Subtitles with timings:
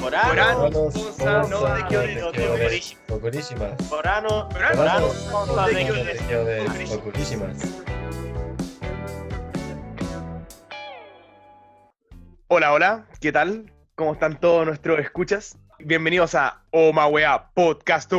[0.00, 1.60] Morano, Ponza, no
[2.32, 3.90] de Ocurísimas.
[3.90, 7.82] Morano, Morano, Ponza de Ocurísimas.
[12.48, 13.72] Hola, hola, ¿qué tal?
[13.94, 15.58] ¿Cómo están todos nuestros escuchas?
[15.78, 18.12] Bienvenidos a Omawea Podcast.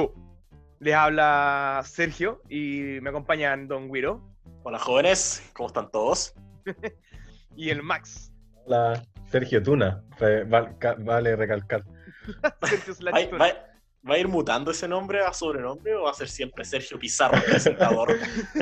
[0.79, 4.21] Les habla Sergio y me acompañan Don Guiro
[4.63, 6.35] Hola jóvenes, ¿cómo están todos?
[7.55, 8.31] y el Max.
[8.65, 10.03] Hola, Sergio Tuna.
[10.19, 11.83] Re- val- ca- Vale recalcar.
[12.63, 13.65] Sergio ¿Va, Slash va-
[14.09, 17.37] va a ir mutando ese nombre a sobrenombre o va a ser siempre Sergio Pizarro,
[17.37, 18.17] el presentador?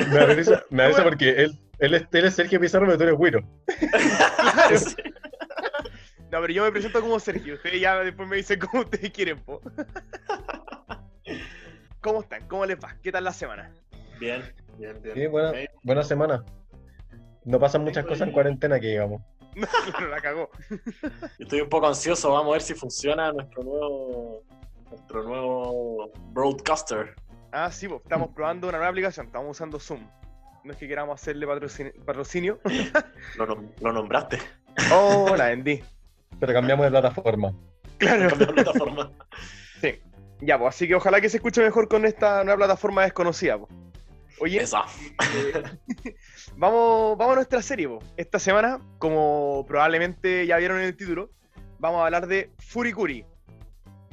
[0.69, 3.41] Me risa porque él, él, es, él es Sergio Pizarro, pero tú eres Guiro.
[4.77, 4.95] Sí.
[6.31, 7.55] No, pero yo me presento como Sergio.
[7.55, 9.59] Ustedes ya después me dicen cómo ustedes quieren, po.
[12.01, 12.47] ¿Cómo están?
[12.47, 12.95] ¿Cómo les va?
[13.01, 13.73] ¿Qué tal la semana?
[14.19, 14.43] Bien,
[14.77, 15.15] bien, bien.
[15.15, 16.43] Sí, buena, buena semana.
[17.45, 19.23] No pasan muchas cosas en cuarentena que digamos.
[19.55, 20.49] La cagó.
[21.39, 24.43] Estoy un poco ansioso, vamos a ver si funciona nuestro nuevo
[24.89, 27.15] nuestro nuevo broadcaster.
[27.51, 29.27] Ah, sí, pues estamos probando una nueva aplicación.
[29.27, 30.01] Estamos usando Zoom.
[30.63, 32.59] No es que queramos hacerle patrocin- patrocinio.
[33.37, 34.39] Lo, nom- lo nombraste.
[34.91, 35.81] Oh, la vendí.
[36.39, 37.53] Pero cambiamos de plataforma.
[37.97, 38.29] Claro.
[38.29, 39.11] Cambió de plataforma.
[39.81, 40.01] Sí.
[40.41, 43.57] Ya, pues así que ojalá que se escuche mejor con esta nueva plataforma desconocida.
[43.57, 43.71] Pues.
[44.41, 44.65] Oye, eh,
[46.55, 47.89] vamos, vamos a nuestra serie.
[48.17, 51.29] Esta semana, como probablemente ya vieron en el título,
[51.79, 53.25] vamos a hablar de Furikuri.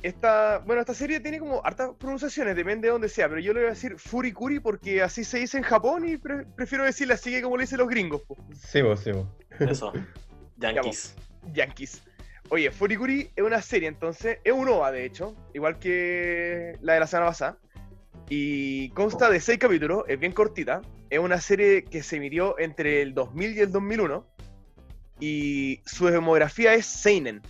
[0.03, 3.61] Esta, bueno, esta serie tiene como hartas pronunciaciones, depende de dónde sea, pero yo le
[3.61, 7.31] voy a decir Furikuri porque así se dice en Japón y pre- prefiero decirle así
[7.31, 8.23] que como le dicen los gringos.
[8.27, 8.41] pues.
[8.61, 9.27] Sí, vos, sí, vos.
[9.59, 9.93] Eso.
[10.59, 11.15] Yankees.
[11.53, 12.03] Yankees.
[12.51, 17.01] Oye, Furikuri es una serie, entonces, es un OVA, de hecho, igual que la de
[17.01, 17.59] la semana pasada.
[18.29, 20.83] Y consta de seis capítulos, es bien cortita.
[21.11, 24.27] Es una serie que se emitió entre el 2000 y el 2001.
[25.21, 27.43] Y su demografía es Seinen.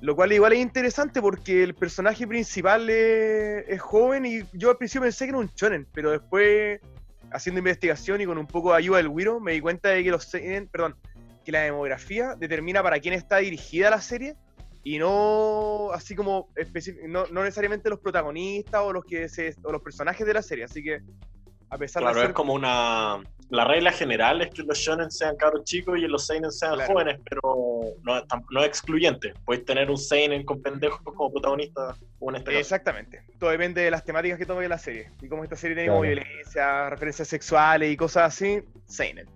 [0.00, 5.02] Lo cual igual es interesante porque el personaje principal es, joven y yo al principio
[5.02, 6.80] pensé que era un shonen, pero después,
[7.30, 10.10] haciendo investigación y con un poco de ayuda del Wiro, me di cuenta de que
[10.10, 10.96] los Seinen, perdón,
[11.44, 14.36] que la demografía determina para quién está dirigida la serie
[14.88, 16.48] y no así como
[17.08, 20.62] no, no necesariamente los protagonistas o los que se, o los personajes de la serie
[20.62, 21.00] así que
[21.68, 23.18] a pesar Claro, de es como una.
[23.50, 26.92] La regla general es que los shonen sean cabros chicos y los seinen sean Claro.
[26.92, 27.40] jóvenes, pero
[28.04, 29.34] no, no es excluyente.
[29.44, 32.60] Puedes tener un seinen con pendejos como protagonista, o en este caso.
[32.60, 35.90] exactamente todo depende de las temáticas que tome la serie y como esta serie tiene
[35.90, 36.14] como Claro.
[36.22, 39.26] violencia referencias sexuales y cosas así seinen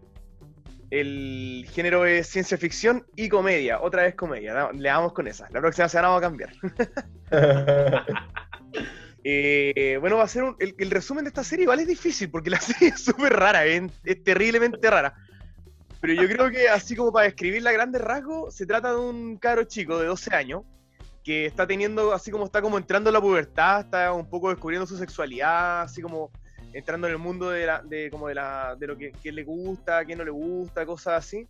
[0.91, 5.49] el género es ciencia ficción y comedia otra vez comedia le damos con esa.
[5.51, 6.51] La próxima semana vamos a cambiar.
[9.23, 12.31] Eh, bueno, va a ser un- el, el resumen de esta serie igual es difícil
[12.31, 15.15] porque la serie es súper rara, es, es terriblemente rara.
[16.01, 19.37] Pero yo creo que así como para describirla a grandes rasgos, se trata de un
[19.37, 20.62] caro chico de 12 años
[21.22, 24.87] que está teniendo, así como está como entrando en la pubertad, está un poco descubriendo
[24.87, 26.31] su sexualidad, así como
[26.73, 29.45] entrando en el mundo de, la, de, como de, la, de lo que, que le
[29.45, 31.47] gusta, qué no le gusta, cosas así.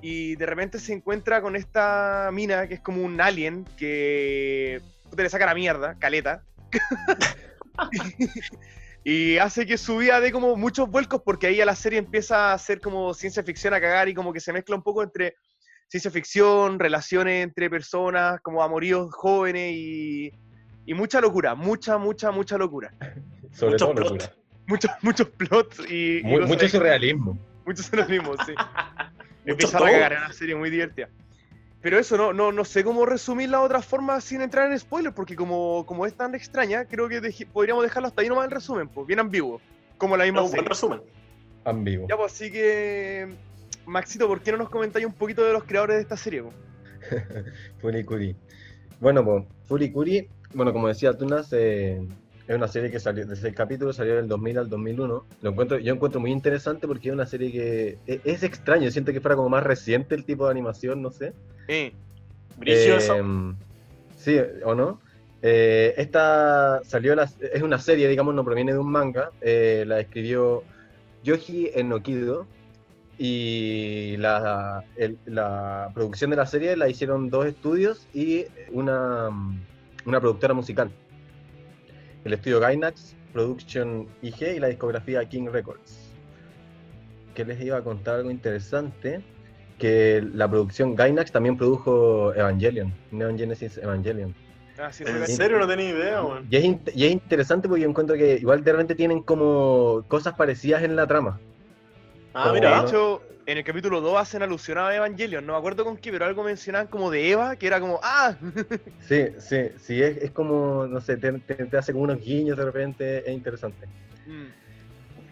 [0.00, 5.22] Y de repente se encuentra con esta mina que es como un alien que puta,
[5.22, 6.42] le saca la mierda, caleta.
[9.04, 12.52] y hace que su vida dé como muchos vuelcos porque ahí a la serie empieza
[12.52, 15.36] a ser como ciencia ficción a cagar y como que se mezcla un poco entre
[15.88, 20.32] ciencia ficción, relaciones entre personas, como amoríos jóvenes y,
[20.84, 22.92] y mucha locura, mucha, mucha, mucha locura.
[23.52, 24.10] Sobre todo plot.
[24.10, 24.41] locura.
[24.66, 27.38] Muchos, muchos plots y, y mucho surrealismo.
[27.66, 28.54] Mucho surrealismo, sí.
[29.44, 31.08] Empieza a cagar, es una serie muy divertida.
[31.80, 35.14] Pero eso, no, no, no sé cómo resumirla de otra forma sin entrar en spoilers,
[35.14, 37.20] porque como, como es tan extraña, creo que
[37.52, 39.60] podríamos dejarlo hasta ahí nomás el resumen, pues bien ambiguo,
[39.98, 41.02] como la misma un buen resumen.
[41.64, 42.06] Ambiguo.
[42.08, 43.34] Ya, pues así que,
[43.84, 46.42] Maxito, ¿por qué no nos comentáis un poquito de los creadores de esta serie?
[46.44, 46.52] po?
[47.80, 48.36] Furikuri.
[49.00, 52.00] Bueno, pues, Furikuri, bueno, como decía Tunas, eh,
[52.52, 55.24] es una serie que salió, desde el capítulo salió del 2000 al 2001.
[55.40, 59.12] Lo encuentro, yo encuentro muy interesante porque es una serie que es, es extraño, siento
[59.12, 61.32] que fuera como más reciente el tipo de animación, no sé.
[62.56, 63.16] Brigio, Eh, eso.
[64.16, 65.00] Sí, ¿o no?
[65.40, 69.30] Eh, esta salió, la- es una serie, digamos, no proviene de un manga.
[69.40, 70.62] eh, la escribió
[71.24, 72.46] Yoji Enokido.
[73.18, 79.28] Y la, el- la producción de la serie la hicieron dos estudios y una,
[80.04, 80.90] una productora musical.
[82.24, 86.10] El estudio Gainax, Production IG y la discografía King Records.
[87.34, 89.20] Que les iba a contar algo interesante
[89.78, 94.34] que la producción Gainax también produjo Evangelion, Neon Genesis Evangelion.
[94.78, 96.46] ah, sí, eso ¿En serio no tenía idea, weón?
[96.50, 100.04] Y es, in- y es interesante porque yo encuentro que igual de repente tienen como
[100.08, 101.40] cosas parecidas en la trama.
[102.34, 102.82] Ah, Como- De mira.
[102.84, 106.24] hecho, en el capítulo 2 hacen alusión a Evangelion, no me acuerdo con qué, pero
[106.26, 108.38] algo mencionaban como de Eva, que era como, ¡ah!
[108.98, 112.56] Sí, sí, sí, es, es como, no sé, te, te- te hace como unos guiños
[112.56, 113.86] de repente, es interesante.
[114.26, 114.52] Mm,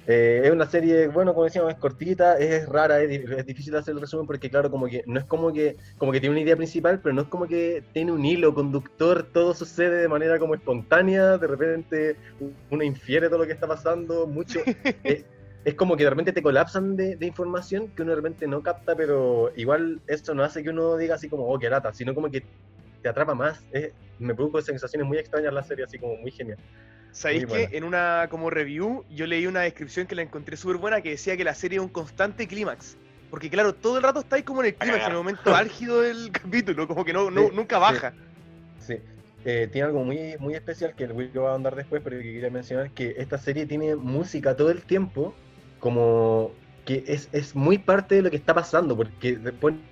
[0.06, 3.94] Eh, es una serie, bueno, como decíamos, es cortita, es rara, es, es difícil hacer
[3.94, 6.56] el resumen porque, claro, como que no es como que, como que tiene una idea
[6.56, 10.54] principal, pero no es como que tiene un hilo conductor, todo sucede de manera como
[10.54, 12.16] espontánea, de repente
[12.70, 14.68] uno infiere todo lo que está pasando, mucho.
[15.04, 15.26] es,
[15.64, 18.62] es como que de repente te colapsan de, de información que uno de repente no
[18.62, 22.14] capta, pero igual esto no hace que uno diga así como, oh, qué lata, sino
[22.14, 22.42] como que
[23.02, 23.66] te atrapa más.
[23.70, 26.58] Es- me produjo sensaciones muy extrañas la serie, así como muy genial.
[27.12, 31.00] ¿Sabéis que en una como review yo leí una descripción que la encontré súper buena
[31.00, 32.96] que decía que la serie es un constante clímax?
[33.30, 36.30] Porque claro, todo el rato estáis como en el clímax, en el momento álgido del
[36.32, 37.80] capítulo, como que no, no- Sí, nunca sí.
[37.80, 38.14] baja.
[38.78, 38.94] Sí,
[39.44, 42.22] eh, tiene algo muy, muy especial que el Will va a andar después, pero que
[42.24, 45.34] quería mencionar que esta serie tiene música todo el tiempo,
[45.80, 46.52] como
[46.84, 49.82] que es, es muy parte de lo que está pasando, porque ponen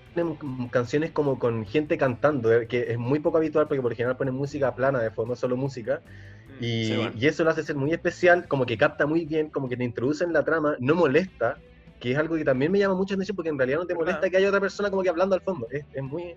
[0.71, 4.17] canciones como con gente cantando, eh, que es muy poco habitual porque por lo general
[4.17, 6.01] ponen música plana de fondo, solo música,
[6.49, 6.65] Mm.
[6.65, 7.13] y, Sí, bueno.
[7.17, 9.85] y eso lo hace ser muy especial, como que capta muy bien, como que te
[9.85, 11.59] introduce en la trama, no molesta,
[12.01, 14.31] que es algo que también me llama mucha atención porque en realidad no te molesta
[14.31, 16.35] que haya otra persona como que hablando al fondo, es, es muy,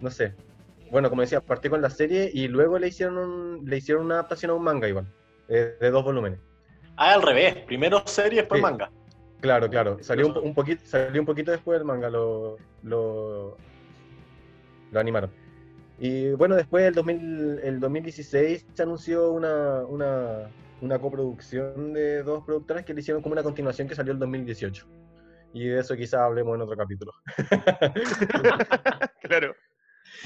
[0.00, 0.32] no sé.
[0.90, 4.14] Bueno, como decía, partió con la serie y luego le hicieron, un- le hicieron una
[4.14, 5.06] adaptación a un manga igual,
[5.48, 6.40] eh, de dos volúmenes.
[7.02, 7.56] Ah, al revés.
[7.66, 8.62] Primero serie, después Sí.
[8.62, 8.90] manga.
[9.40, 9.96] Claro, claro.
[10.02, 13.56] Salió un, poquito, salió un poquito después del manga, lo, lo,
[14.92, 15.30] lo animaron.
[15.98, 20.50] Y bueno, después el, 2000, el 2016 se anunció una, una,
[20.82, 24.86] una coproducción de dos productoras que le hicieron como una continuación que salió el 2018.
[25.54, 27.12] Y de eso quizás hablemos en otro capítulo.
[29.22, 29.54] claro.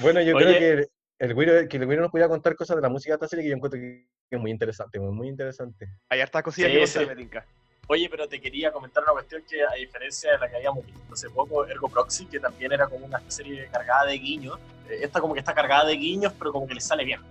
[0.01, 0.45] Bueno, yo Oye.
[0.45, 0.87] creo que
[1.19, 3.43] el, Güiro, que el Güiro nos podía contar cosas de la música de esta serie
[3.43, 5.87] que yo encuentro que es muy interesante, muy, muy interesante.
[6.09, 7.05] Hay hartas cosillas Sí, que sí.
[7.05, 7.45] me tinca.
[7.87, 11.01] Oye, pero te quería comentar una cuestión que, a diferencia de la que habíamos visto
[11.13, 14.57] hace poco, Ergo Proxy, que también era como una serie cargada de guiños,
[14.89, 17.21] eh, esta como que está cargada de guiños, pero como que le sale bien.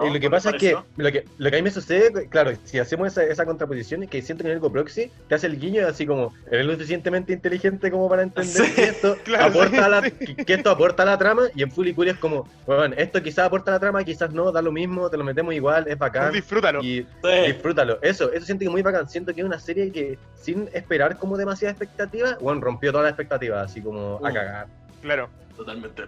[0.00, 1.70] Y lo que ¿No te pasa es que lo, que lo que a mí me
[1.70, 5.34] sucede, claro, si hacemos esa, esa contraposición, es que siento que en el Proxy te
[5.34, 9.16] hace el guiño así como, eres lo suficientemente inteligente como para entender Sí, que, esto
[9.24, 11.94] claro, aporta a la, sí, que- que esto aporta la trama, y en Full y
[11.94, 15.08] Curi es como, bueno, esto quizás aporta a la trama, quizás no, da lo mismo,
[15.10, 16.32] te lo metemos igual, es bacán.
[16.32, 16.82] Disfrútalo.
[16.82, 17.46] Y Sí.
[17.46, 17.98] disfrútalo.
[18.02, 19.08] Eso, eso siento que es muy bacán.
[19.08, 23.12] Siento que es una serie que, sin esperar como demasiada expectativa, bueno, rompió todas las
[23.12, 24.34] expectativas, así como a Mm.
[24.34, 24.66] cagar.
[25.02, 25.28] Claro.
[25.56, 26.02] Totalmente.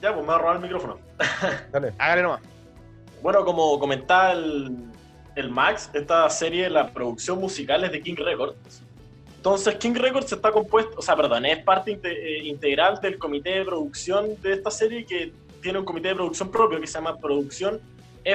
[0.00, 0.98] Ya, pues me va a robar el micrófono.
[1.72, 1.92] Dale.
[1.98, 2.40] Hágale nomás.
[3.22, 8.82] Bueno, como comentaba el, Max, esta serie, la producción musical es de King Records.
[9.36, 13.64] Entonces, King Records está compuesto, o sea, perdón, es parte eh, integral del comité de
[13.64, 15.32] producción de esta serie que
[15.62, 17.80] tiene un comité de producción propio que se llama Producción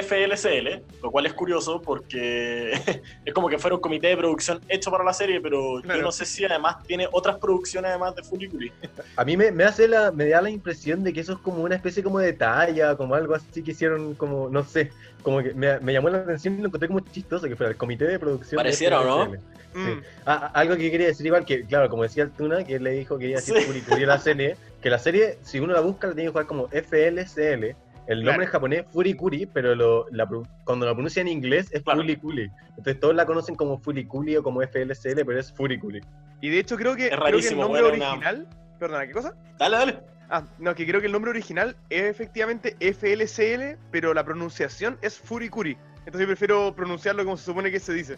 [0.02, 2.72] FLCL, lo cual es curioso porque
[3.24, 6.00] es como que fuera un comité de producción hecho para la serie, pero Claro.
[6.00, 8.72] yo no sé si además tiene otras producciones además de Fuliculi.
[9.16, 11.62] A mí me, me hace la, me da la impresión de que eso es como
[11.62, 14.90] una especie como de talla, como algo así que hicieron como, no sé,
[15.22, 17.76] como que me, me llamó la atención y lo encontré como chistoso, que fuera el
[17.76, 18.56] comité de producción.
[18.56, 19.32] Pareciera, ¿o no?
[19.74, 20.02] Mm.
[20.24, 22.84] Ah, ah, algo que quería decir igual, que claro, como decía el Tuna, que él
[22.84, 23.62] le dijo que iba a decir Sí.
[23.64, 26.46] Furikuri a la serie, que la serie, si uno la busca, la tiene que jugar
[26.46, 27.74] como FLCL.
[28.06, 28.42] El nombre Claro.
[28.42, 30.28] en japonés es Furikuri, pero lo, la
[30.64, 32.00] cuando la pronuncia en inglés es Claro.
[32.00, 32.50] Fuliculi.
[32.70, 36.00] Entonces todos la conocen como Furikuli o como FLCL, pero es Furikuri.
[36.40, 38.46] Y de hecho creo que, Es creo que el nombre bueno, original...
[38.78, 39.34] Perdona, ¿qué cosa?
[39.58, 39.98] Dale, dale.
[40.28, 45.18] Ah, no, que creo que el nombre original es efectivamente FLCL, pero la pronunciación es
[45.18, 45.76] Furikuri.
[45.98, 48.16] Entonces yo prefiero pronunciarlo como se supone que se dice.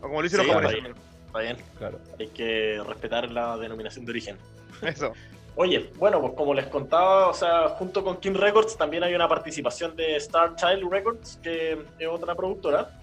[0.00, 0.82] O como lo dicen Sí, los está japoneses.
[0.82, 0.96] bien,
[1.26, 1.56] está bien.
[1.78, 1.98] Claro.
[2.18, 4.36] Hay que respetar la denominación de origen.
[4.82, 5.12] Eso.
[5.62, 9.28] Oye, bueno, pues como les contaba, o sea, junto con King Records también hay una
[9.28, 12.98] participación de Star Child Records, que es otra productora.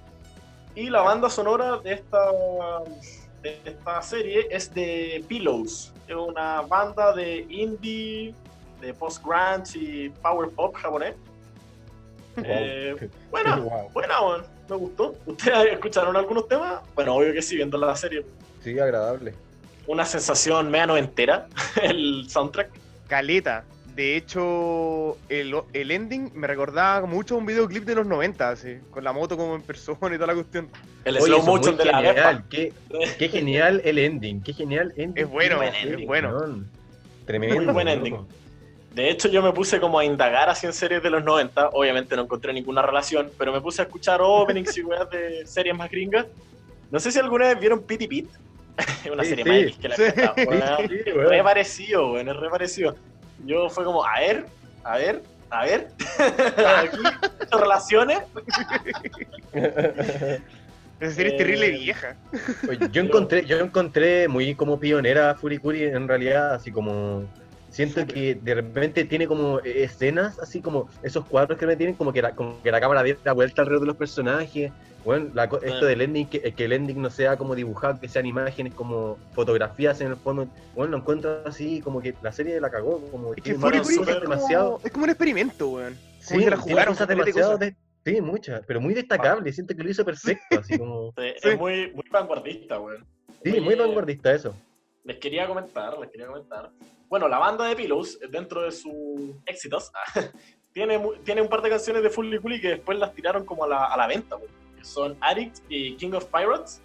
[0.74, 2.32] Y la banda sonora de esta,
[3.44, 8.34] de esta serie es de Pillows, es una banda de indie,
[8.82, 11.14] de post-grunge y power pop japonés.
[12.44, 13.90] Eh, buena, Wow.
[13.94, 15.16] buena, bueno, me gustó.
[15.28, 16.82] ¿Ustedes escucharon algunos temas?
[16.96, 18.26] Bueno, obvio que sí, viendo la serie.
[18.64, 19.36] Sí, agradable.
[19.88, 21.48] Una sensación media noventera,
[21.82, 22.70] el soundtrack.
[23.08, 23.64] Caleta.
[23.96, 28.78] De hecho, el, el ending me recordaba mucho a un videoclip de los 90, así,
[28.92, 30.70] con la moto como en persona y toda la cuestión.
[31.04, 32.14] El Oye, slow motion de la genial.
[32.14, 32.44] Vespa.
[32.48, 32.74] Qué,
[33.18, 34.44] qué genial el ending.
[34.44, 35.24] Qué genial ending.
[35.24, 36.64] Es bueno, es serie, bueno.
[37.26, 37.56] Tremendo.
[37.56, 38.18] Muy buen ending.
[38.94, 41.70] De hecho, yo me puse como a indagar así en series de los 90.
[41.70, 45.76] Obviamente no encontré ninguna relación, pero me puse a escuchar openings y weas de series
[45.76, 46.26] más gringas.
[46.92, 48.30] No sé si alguna vez vieron Pity Pit.
[48.78, 49.66] Es una Sí, serie sí.
[49.66, 50.04] más que la Sí.
[50.16, 50.90] Sí, weón.
[50.90, 52.96] sí, Re parecido, es re parecido.
[53.46, 54.46] Yo fue como, a ver,
[54.84, 55.88] a ver, a ver.
[56.84, 56.98] Aquí,
[57.52, 58.20] relaciones.
[61.00, 62.16] Esa serie es Eh, terrible vieja.
[62.68, 67.24] Oye, yo encontré, yo encontré muy como pionera a Furikuri en realidad, así como
[67.70, 72.12] siento que de repente tiene como escenas, así como esos cuadros que me tienen, como
[72.12, 74.72] que la, como que la cámara da vuelta alrededor de los personajes.
[75.08, 78.26] Bueno, la esto del ending, que, que el ending no sea como dibujado, que sean
[78.26, 80.50] imágenes como fotografías en el fondo.
[80.76, 83.96] Bueno, lo encuentro así, como que la serie la cagó, como Es que cosas es
[83.96, 84.82] súper como, demasiado.
[84.84, 85.96] es como un experimento, weón.
[86.20, 87.60] Sí, Como que la jugaron cosas demasiado cosas.
[88.04, 89.56] de- sí, muchas, pero muy destacables.
[89.56, 91.14] Siento que lo hizo perfecto, así como.
[91.18, 91.50] Sí, Sí.
[91.52, 93.06] Es muy, muy vanguardista, weón.
[93.44, 94.54] Sí, Oye, muy vanguardista eso.
[95.06, 96.70] Les quería comentar, les quería comentar.
[97.08, 98.92] Bueno, la banda de Pillows, dentro de sus
[99.46, 99.90] éxitos,
[100.74, 103.64] tiene, mu- tiene un par de canciones de Fully Cooley que después las tiraron como
[103.64, 106.82] a la, a la venta, weón, que son Addict y King of Pirates.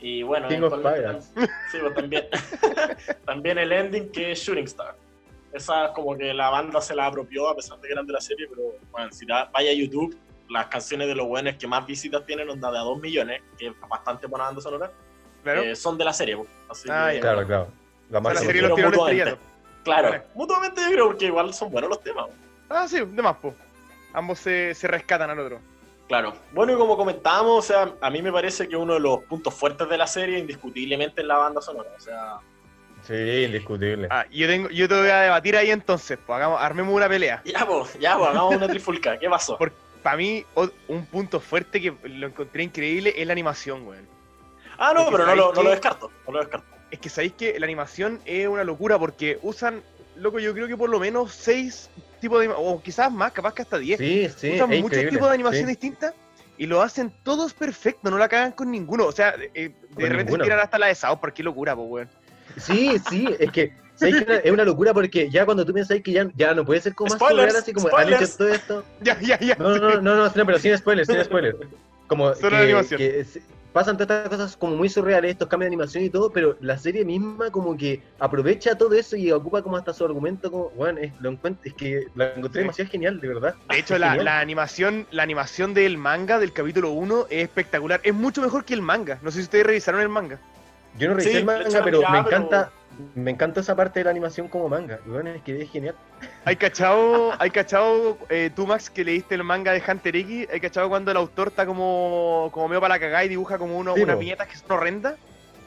[0.00, 1.34] Y bueno, King of eventualmente Pirates.
[1.34, 2.26] tam- Sí, pues también,
[3.26, 4.96] también el ending que es Shooting Star.
[5.52, 8.20] Esa como que la banda se la apropió a pesar de que eran de la
[8.20, 10.16] serie, pero bueno, si da- vaya a YouTube,
[10.50, 13.68] las canciones de los buenos que más visitas tienen, onda de a 2 millones, que
[13.68, 14.90] es bastante buena banda sonora,
[15.42, 15.62] Claro.
[15.62, 16.36] eh, son de la serie.
[16.36, 16.48] pues.
[16.68, 17.20] Así Ah, que.
[17.20, 17.68] Claro, claro.
[18.10, 19.36] La más la serie los mutuamente.
[19.84, 20.22] Claro, Vale.
[20.34, 22.26] mutuamente yo creo que igual son buenos los temas.
[22.68, 23.54] Ah, sí, de más, po.
[24.12, 25.60] Ambos se, se rescatan al otro.
[26.08, 26.34] Claro.
[26.52, 29.54] Bueno, y como comentábamos, o sea, a mí me parece que uno de los puntos
[29.54, 31.90] fuertes de la serie, indiscutiblemente, es la banda sonora.
[31.96, 32.38] O sea,
[33.06, 34.08] Sí, indiscutible.
[34.10, 37.42] Ah, yo tengo, yo te voy a debatir ahí entonces, pues hagamos, armemos una pelea.
[37.44, 39.18] ya, pues, ya, pues, hagamos una trifulca.
[39.18, 39.58] ¿Qué pasó?
[40.02, 40.44] Para mí,
[40.88, 44.06] un punto fuerte que lo encontré increíble es la animación, weón.
[44.76, 46.10] Ah, no, Porque pero no lo, descarto.
[46.26, 46.66] No lo descarto.
[46.90, 49.82] Es que sabéis que la animación es una locura porque usan,
[50.16, 51.88] loco, yo creo que por lo menos seis
[52.24, 53.98] tipos de, o quizás más, capaz que hasta diez.
[53.98, 55.70] Sí, sí, usan es muchos increíble, tipos de animación sí.
[55.70, 56.14] distintas
[56.56, 59.06] y lo hacen todos perfecto, no la cagan con ninguno.
[59.06, 62.08] O sea, eh, de repente se tiran hasta la de Park, qué locura, pues, weón.
[62.56, 66.12] Sí, sí, es que ¿sabes que es una locura porque ya cuando tú piensas que
[66.12, 68.16] ya, ya no puede ser como más Spoilers, surreal, así como spoilers.
[68.16, 68.84] han hecho todo esto.
[69.02, 69.56] Ya, ya, ya.
[69.56, 71.56] No, no, no, no, no, no, pero sin spoilers, sin spoilers.
[72.06, 72.98] Como Solo que, la animación.
[72.98, 73.26] que
[73.74, 76.78] pasan todas estas cosas como muy surreales, estos cambios de animación y todo, pero la
[76.78, 81.00] serie misma como que aprovecha todo eso y ocupa como hasta su argumento como, bueno,
[81.00, 82.64] es, lo encuentro, es que la encontré Sí.
[82.64, 83.54] demasiado genial, de verdad.
[83.68, 88.00] De hecho, la, animación, la animación del manga del capítulo 1 es espectacular.
[88.04, 89.18] Es mucho mejor que el manga.
[89.22, 90.38] No sé si ustedes revisaron el manga.
[90.96, 92.70] Yo no revisé Sí, el manga, pero mirada, me pero- encanta,
[93.14, 95.00] me encanta esa parte de la animación como manga.
[95.06, 95.94] Bueno, es que es genial.
[96.44, 100.48] ¿Hay cachado, hay cachado eh, tú, Max, que leíste el manga de Hunter X?
[100.52, 103.78] ¿Hay cachado cuando el autor está como, como medio para la cagada y dibuja como
[103.78, 105.14] uno, Sí, unas viñetas que son horrendas?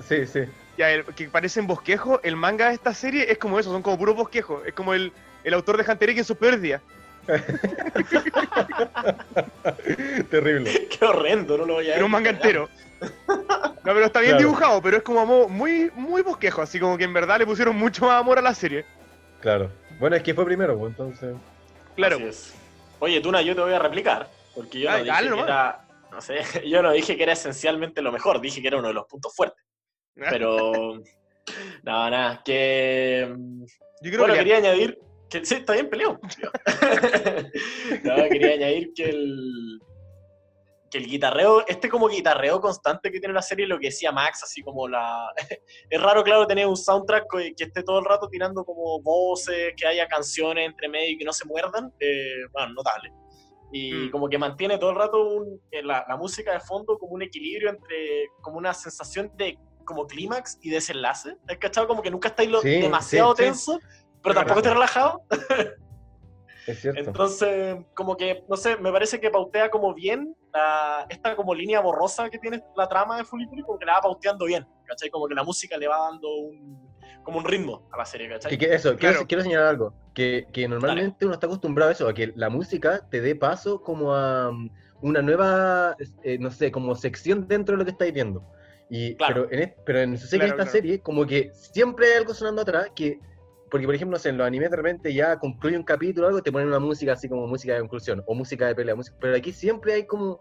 [0.08, 0.42] Sí, sí.
[0.78, 2.20] Ya, el- que parecen bosquejos.
[2.24, 4.66] El manga de esta serie es como eso, son como puros bosquejos.
[4.66, 5.12] Es como el,
[5.44, 6.82] el autor de Hunter X en sus peores días.
[10.30, 10.88] Terrible.
[10.90, 12.70] Qué horrendo, no lo voy a Era un manga entero.
[13.02, 13.08] No,
[13.84, 14.48] pero está bien Claro.
[14.48, 18.06] dibujado, pero es como muy, muy bosquejo, así como que en verdad le pusieron mucho
[18.06, 18.86] más amor a la serie.
[19.42, 19.72] Claro.
[20.00, 21.36] Bueno, es que fue primero, pues, entonces.
[21.96, 22.16] Claro.
[22.18, 22.54] Así es.
[23.00, 25.86] Oye, Tuna, yo te voy a replicar, porque yo Ay, no dije dale que era,
[26.12, 28.94] no sé, yo no dije que era esencialmente lo mejor, dije que era uno de
[28.96, 29.64] los puntos fuertes.
[30.16, 30.96] Pero,
[31.84, 33.32] no, nada, que...
[34.02, 34.98] Yo creo Bueno, que quería añadir
[35.30, 36.20] que sí, está bien peleado.
[38.04, 39.80] no, quería añadir que el
[40.90, 44.42] que el guitarreo, este como guitarreo constante que tiene la serie, lo que decía Max,
[44.44, 45.28] así como la...
[45.90, 49.74] es raro, claro, tener un soundtrack que, que esté todo el rato tirando como voces,
[49.76, 53.12] que haya canciones entre medio y que no se muerdan, eh, bueno, notable.
[53.74, 54.12] Y Mm.
[54.12, 57.22] como que mantiene todo el rato un- eh, la, la música de fondo como un
[57.22, 61.36] equilibrio entre, como una sensación de como clímax y desenlace.
[61.50, 61.86] ¿Has cachado?
[61.90, 63.72] Como que nunca estáis lo- Sí, demasiado sí, sí.
[64.28, 65.22] Pero tampoco estáis relajado.
[66.68, 67.00] Es cierto.
[67.00, 71.80] Entonces, como que, no sé, me parece que pautea como bien la- esta como línea
[71.80, 75.10] borrosa que tiene la trama de Fully como que la va pauteando bien, ¿cachai?
[75.10, 76.94] Como que la música le va dando un,
[77.24, 78.52] como un ritmo a la serie, ¿cachai?
[78.52, 79.28] Que, que eso, quiero, Claro.
[79.28, 79.94] quiero señalar algo.
[80.14, 83.82] Que, que normalmente uno está acostumbrado a eso, a que la música te dé paso
[83.82, 84.70] como a um,
[85.02, 88.44] una nueva, eh, no sé, como sección dentro de lo que estáis viendo.
[88.90, 89.48] Y, Claro.
[89.50, 90.72] pero, en, pero en, sé que Claro, esta claro.
[90.72, 93.20] serie, como que siempre hay algo sonando atrás que.
[93.70, 96.30] Porque, por ejemplo, no sé, en los animes de repente ya concluye un capítulo o
[96.30, 99.18] algo, te ponen una música así como música de conclusión, o música de pelea, música,
[99.20, 100.40] pero aquí siempre hay como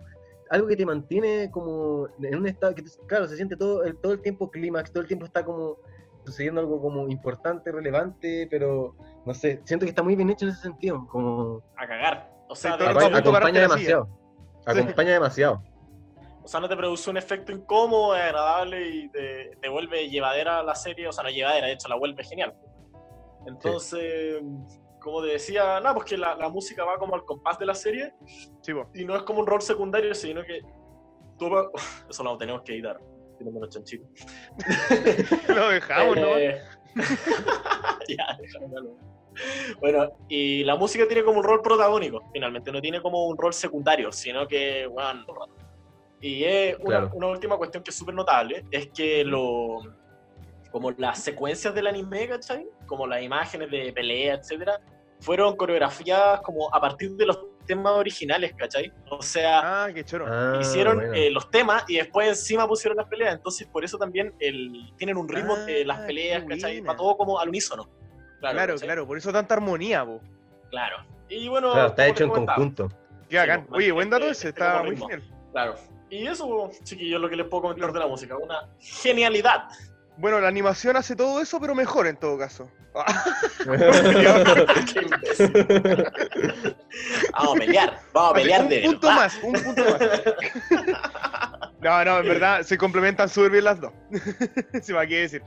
[0.50, 4.12] algo que te mantiene como en un estado que, claro, se siente todo el, todo
[4.12, 5.78] el tiempo clímax, todo el tiempo está como
[6.24, 10.52] sucediendo algo como importante, relevante, pero no sé, siento que está muy bien hecho en
[10.52, 12.30] ese sentido, como A cagar.
[12.48, 14.08] O sea, Sí, todo acompaña demasiado,
[14.64, 15.62] acompaña demasiado.
[16.44, 20.76] o sea, no te produce un efecto incómodo, agradable y te, te vuelve llevadera la
[20.76, 22.54] serie, o sea, no llevadera, de hecho la vuelve genial.
[23.46, 24.42] Entonces,
[25.00, 27.74] como te decía, nada, pues que la, la música va como al compás de la
[27.74, 28.12] serie
[28.60, 30.60] Sí, y no es como un rol secundario, sino que
[31.38, 31.48] tú,
[32.10, 32.98] eso lo tenemos que editar,
[33.40, 34.08] los chanchitos.
[35.48, 36.38] Lo dejamos, ¿no?
[36.38, 36.60] Eh,
[38.08, 38.96] ya, déjalo.
[39.80, 43.52] Bueno, y la música tiene como un rol protagónico, finalmente, no tiene como un rol
[43.52, 45.24] secundario, sino que, bueno.
[46.20, 47.10] Y es una, Claro.
[47.14, 49.80] una última cuestión que es súper notable, es que lo,
[50.76, 52.66] como las secuencias del anime, ¿cachai?
[52.84, 54.78] Como las imágenes de pelea, etcétera,
[55.20, 58.92] fueron coreografiadas como a partir de los temas originales, ¿cachai?
[59.08, 60.26] O sea, Ah, qué choro.
[60.28, 61.14] Ah, hicieron bueno.
[61.14, 65.16] eh, los temas y después encima pusieron las peleas, entonces por eso también el, tienen
[65.16, 66.80] un ritmo de las Ah, peleas, ¿cachai?
[66.80, 66.92] buena.
[66.92, 67.88] Va todo como al unísono.
[68.40, 70.20] claro, claro, por eso tanta armonía, po.
[70.68, 70.98] Claro.
[71.30, 72.88] Y bueno, Claro, está hecho en conjunto.
[73.30, 73.64] Qué bacán.
[73.64, 75.22] pues, Oye, buen dato ese, este está muy genial.
[75.52, 75.74] Claro.
[76.10, 78.36] Y eso, chiquillos, lo que les puedo comentar de la música.
[78.36, 79.64] Una genialidad.
[80.16, 82.70] Bueno, la animación hace todo eso, pero mejor en todo caso.
[84.94, 85.52] Imbécil.
[87.32, 88.00] Vamos a pelear.
[88.12, 89.22] Vamos a pelear un de punto verdad.
[89.22, 90.00] más, un punto más.
[91.86, 93.92] No, no, en verdad se complementan súper bien las dos.
[94.82, 95.42] Se va a decir.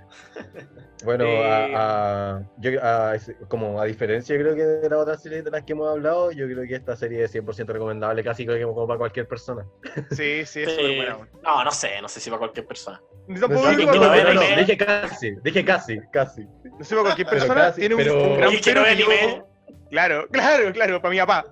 [1.03, 3.15] Bueno, Eh, a, a- yo, a-
[3.47, 6.45] como a diferencia creo que de las otras series de las que hemos hablado, yo
[6.45, 9.65] creo que esta serie es 100% recomendable, casi creo que como para cualquier persona.
[10.11, 10.75] Sí, sí, es Sí.
[10.75, 11.15] súper buena.
[11.17, 11.29] weón.
[11.43, 13.01] No, no sé, no sé si para cualquier persona.
[13.27, 13.47] No, digo
[13.93, 16.43] no, no no, no, dije casi, dije casi, casi.
[16.45, 19.45] no sé, para cualquier Pero persona casi, tiene un, pero- un gran pero yo-
[19.89, 21.45] Claro, claro, claro, para mi papá.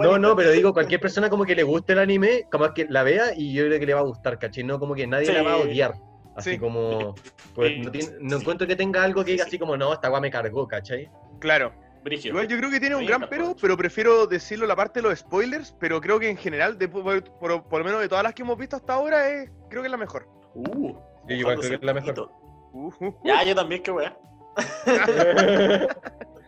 [0.00, 3.02] No, no, pero digo, cualquier persona como que le guste el anime, como que la
[3.02, 4.64] vea y yo creo que le va a gustar, ¿cachai?
[4.64, 5.32] No como que nadie Sí.
[5.32, 5.94] la va a odiar.
[6.36, 6.58] Así Sí.
[6.58, 7.14] como,
[7.54, 10.20] pues, no, tiene- no encuentro que tenga algo que diga así como, no, esta weá
[10.20, 11.10] me cargó, ¿cachai?
[11.40, 11.72] Claro.
[12.02, 12.32] Brígido.
[12.32, 15.18] Igual yo creo que tiene un gran pero, pero prefiero decirlo la parte de los
[15.18, 18.32] spoilers, pero creo que en general, de- por, por- por lo menos de todas las
[18.32, 20.26] que hemos visto hasta ahora, es, creo que es la mejor.
[20.54, 20.94] Uh,
[21.28, 22.30] Yo igual creo que es la mejor.
[22.72, 23.14] Uh, uh, uh.
[23.24, 24.16] Ya, yo también, qué wea.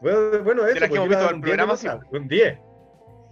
[0.00, 2.00] bueno, bueno, eso, las que pues, hemos al un 10 programa.
[2.10, 2.58] Un 10.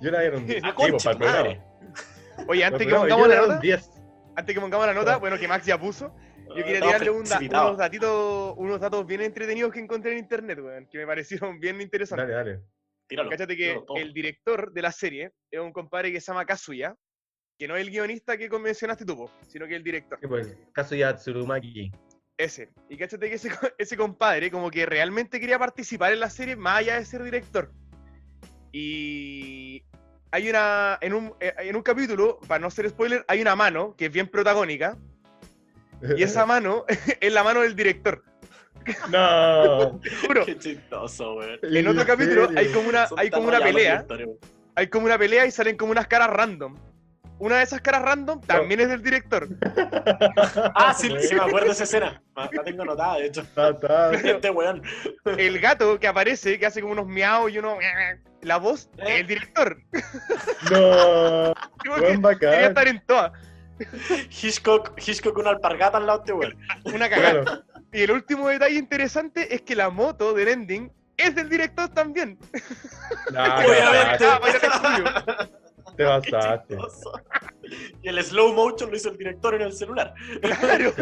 [0.00, 0.62] Yo la era un 10.
[0.64, 1.60] Ah, pues, concha para el programa.
[1.60, 2.46] madre.
[2.48, 3.90] Oye, antes que pongamos la nota, un 10.
[4.36, 6.14] antes que pongamos la nota, bueno, que Max ya puso,
[6.56, 10.58] yo quería tirarle un da- unos datitos, unos datos bien entretenidos que encontré en internet,
[10.60, 12.26] weón, que me parecieron bien interesantes.
[12.28, 12.60] Dale, dale.
[13.08, 13.30] Tíralo.
[13.30, 16.94] Cáchate que tíralo el director de la serie es un compadre que se llama Kazuya,
[17.58, 20.18] que no es el guionista que mencionaste tú, po, sino que el director.
[20.20, 21.92] Sí, pues, Kazuya Tsurumaki.
[22.42, 22.70] Ese.
[22.88, 26.80] Y cáchate que ese, ese compadre como que realmente quería participar en la serie más
[26.80, 27.70] allá de ser director.
[28.72, 29.84] Y
[30.32, 33.94] hay una, en un, eh, en un capítulo, para no ser spoiler, hay una mano
[33.96, 34.96] que es bien protagónica.
[36.16, 36.84] Y esa mano
[37.20, 38.24] es la mano del director.
[39.08, 40.00] No.
[40.00, 40.44] Te juro.
[40.44, 41.38] Qué chistoso.
[41.62, 44.04] En otro capítulo hay como una, Son hay como una pelea.
[44.74, 46.74] Hay como una pelea y salen como unas caras random.
[47.42, 49.48] Una de esas caras random también es del director.
[50.74, 52.22] Ah, sí, sí, me acuerdo de esa escena.
[52.36, 53.44] La tengo anotada, de hecho.
[54.12, 54.80] Este weón.
[55.24, 57.78] El gato que aparece, que hace como unos miau y uno.
[58.42, 59.76] La voz es el director.
[60.70, 61.52] No.
[61.84, 62.64] Buen Quería bacán.
[62.64, 63.32] estar en todas.
[64.30, 66.56] Hitchcock, Hitchcock una alpargata al lado de este weón.
[66.94, 67.42] Una cagada.
[67.42, 67.62] Claro.
[67.92, 72.38] Y el último detalle interesante es que la moto del ending es del director también.
[73.32, 74.24] No, Obviamente.
[75.96, 77.12] Te chistoso.
[78.02, 80.12] Y el slow motion lo hizo el director en el celular.
[80.40, 80.92] Claro.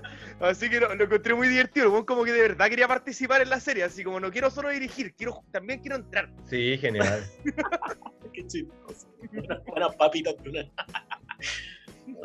[0.40, 2.06] Así que lo, lo encontré muy divertido.
[2.06, 3.84] como que de verdad quería participar en la serie.
[3.84, 6.30] Así como no quiero solo dirigir, quiero también quiero entrar.
[6.46, 7.22] Sí, genial.
[8.32, 9.08] Qué chistoso.
[9.32, 10.60] Buenas buenas papitas una.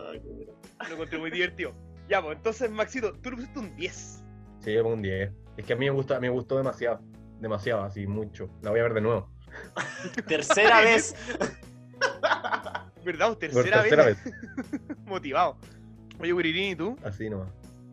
[0.09, 0.87] Ay, qué.
[0.87, 1.75] Lo encontré muy divertido.
[2.07, 4.23] Ya, pues entonces, Maxito, tú le pusiste un 10.
[4.61, 5.31] Sí, yo pongo un 10.
[5.57, 7.01] Es que a mí me gusta, me gustó demasiado.
[7.39, 8.49] Demasiado, así, mucho.
[8.61, 9.29] La voy a ver de nuevo.
[10.27, 11.15] Tercera vez.
[13.03, 13.27] ¿Verdad?
[13.29, 14.23] Por Tercera, tercera vez.
[14.23, 14.33] vez.
[15.05, 15.57] Motivado.
[16.19, 16.97] Oye, Wiririni, ¿y tú?
[17.03, 17.49] Así nomás.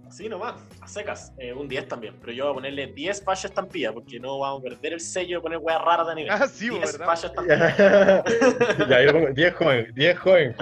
[0.06, 1.32] Así nomás, a secas.
[1.38, 2.16] Eh, un 10 también.
[2.20, 5.36] Pero yo voy a ponerle 10 fallas estampillas porque no vamos a perder el sello
[5.38, 6.30] de poner weas raras de anime.
[6.30, 7.06] Ah, sí, 10 ¿verdad?
[7.06, 7.24] fallas
[7.76, 8.88] estampillas.
[8.88, 10.56] ya, yo pongo 10 joven, 10 joven.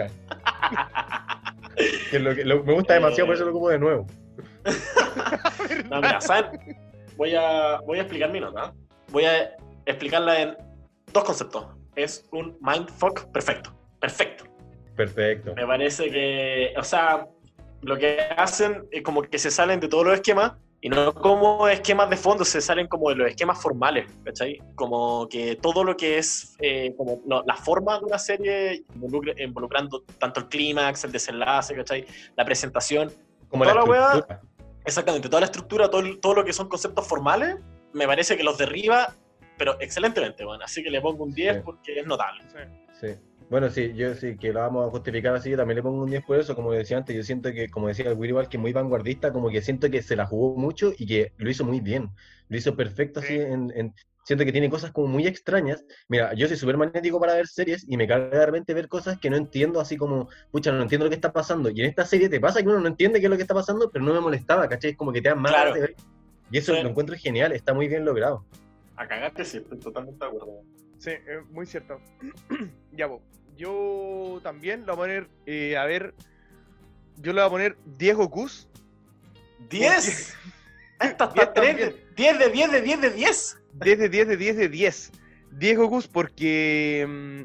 [2.10, 4.06] Que lo que lo- me gusta demasiado, por eso lo como de nuevo.
[5.90, 6.76] No, mira, ¿saben?
[7.16, 8.66] Voy a, voy a explicar mi nota.
[8.74, 8.78] ¿eh?
[9.10, 9.50] Voy a
[9.86, 10.56] explicarla en
[11.12, 11.66] dos conceptos.
[11.96, 13.74] Es un mindfuck perfecto.
[14.00, 14.44] Perfecto.
[14.96, 15.54] Perfecto.
[15.54, 17.26] Me parece que, o sea,
[17.82, 21.66] lo que hacen es como que se salen de todos los esquemas y no como
[21.68, 24.58] esquemas de fondo, se salen como de los esquemas formales, ¿cachai?
[24.76, 29.34] Como que todo lo que es eh, como no, la forma de una serie involucra-
[29.40, 32.04] involucrando tanto el clímax, el desenlace, ¿cachai?
[32.36, 33.12] La presentación,
[33.48, 34.40] Como toda la
[34.84, 37.56] exactamente, toda la estructura, todo, todo lo que son conceptos formales,
[37.92, 39.14] me parece que los derriba,
[39.56, 41.62] pero excelentemente, bueno, así que le pongo un 10 Sí.
[41.64, 42.44] porque es notable.
[43.00, 43.08] Sí.
[43.50, 46.10] Bueno, sí, yo sí que lo vamos a justificar así, yo también le pongo un
[46.10, 48.58] 10 por eso, como decía antes, yo siento que, como decía el Will igual, que
[48.58, 51.64] es muy vanguardista, como que siento que se la jugó mucho y que lo hizo
[51.64, 52.10] muy bien,
[52.48, 53.40] lo hizo perfecto así, Sí.
[53.40, 57.32] en, en- siento que tiene cosas como muy extrañas, mira, yo soy súper magnético para
[57.36, 60.70] ver series y me carga de repente ver cosas que no entiendo, así como, pucha,
[60.70, 62.88] no entiendo lo que está pasando, y en esta serie te pasa que uno no
[62.88, 64.90] entiende qué es lo que está pasando, pero no me molestaba, ¿cachai?
[64.90, 65.72] Es como que te dan más Claro.
[65.72, 65.94] de ver,
[66.50, 66.82] y eso Sí.
[66.82, 68.44] lo encuentro genial, está muy bien logrado.
[68.96, 70.62] A cagarte sí, estoy totalmente de acuerdo.
[70.98, 72.00] Sí, eh, muy cierto.
[72.92, 73.22] ya, vos.
[73.56, 76.14] Yo también le voy a poner, eh, a ver,
[77.16, 78.68] yo le voy a poner Diego Cus.
[79.70, 80.36] 10.
[81.00, 82.04] Esta Diez está 3 de, también.
[82.16, 83.58] 10 de 10 de 10 de 10.
[83.74, 85.12] 10 de 10 de 10 de 10.
[85.52, 87.42] Diego Gus porque mm,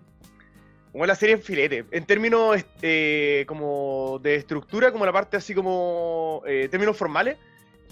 [0.91, 5.55] como la serie en filete, en términos este, como de estructura, como la parte así
[5.55, 7.37] como eh, términos formales,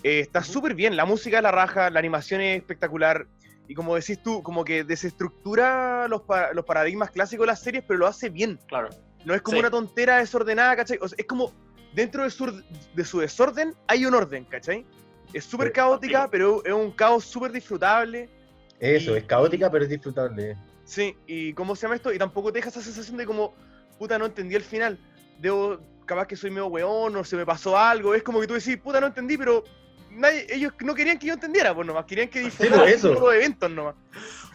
[0.04, 0.96] eh, está súper bien.
[0.96, 3.26] La música es la raja, la animación es espectacular.
[3.72, 7.86] Y como decís tú, como que desestructura los, pa- los paradigmas clásicos de las series,
[7.88, 8.60] pero lo hace bien.
[8.68, 8.90] Claro.
[9.24, 9.60] No es como Sí.
[9.60, 10.98] una tontera desordenada, ¿cachai?
[11.02, 11.54] O sea, es como
[11.94, 12.62] dentro de su,
[12.94, 14.86] de su desorden hay un orden, ¿cachai?
[15.32, 15.74] Es súper Sí.
[15.74, 18.30] caótica, pero es un caos súper disfrutable.
[18.78, 20.58] Eso, Y- es caótica, pero es disfrutable.
[20.84, 22.12] Sí, y ¿cómo se llama esto?
[22.12, 23.54] Y tampoco te deja esa sensación de como,
[23.98, 25.00] puta, no entendí el final.
[25.40, 28.14] Debo, capaz que soy medio weón, o se me pasó algo.
[28.16, 29.64] Es como que tú decís, puta, no entendí, pero
[30.12, 33.14] nadie, ellos no querían que yo entendiera, pues nomás, querían que disfrutara pues, eso.
[33.14, 33.96] los eventos nomás.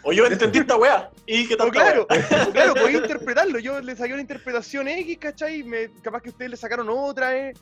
[0.02, 1.10] O yo entendí esta weá.
[1.26, 1.70] ¿Y qué O tal?
[1.70, 3.58] claro, o claro, podía interpretarlo.
[3.58, 5.62] Yo le saqué una interpretación X, ¿cachai?
[5.64, 7.54] Me, capaz que ustedes le sacaron otra, eh.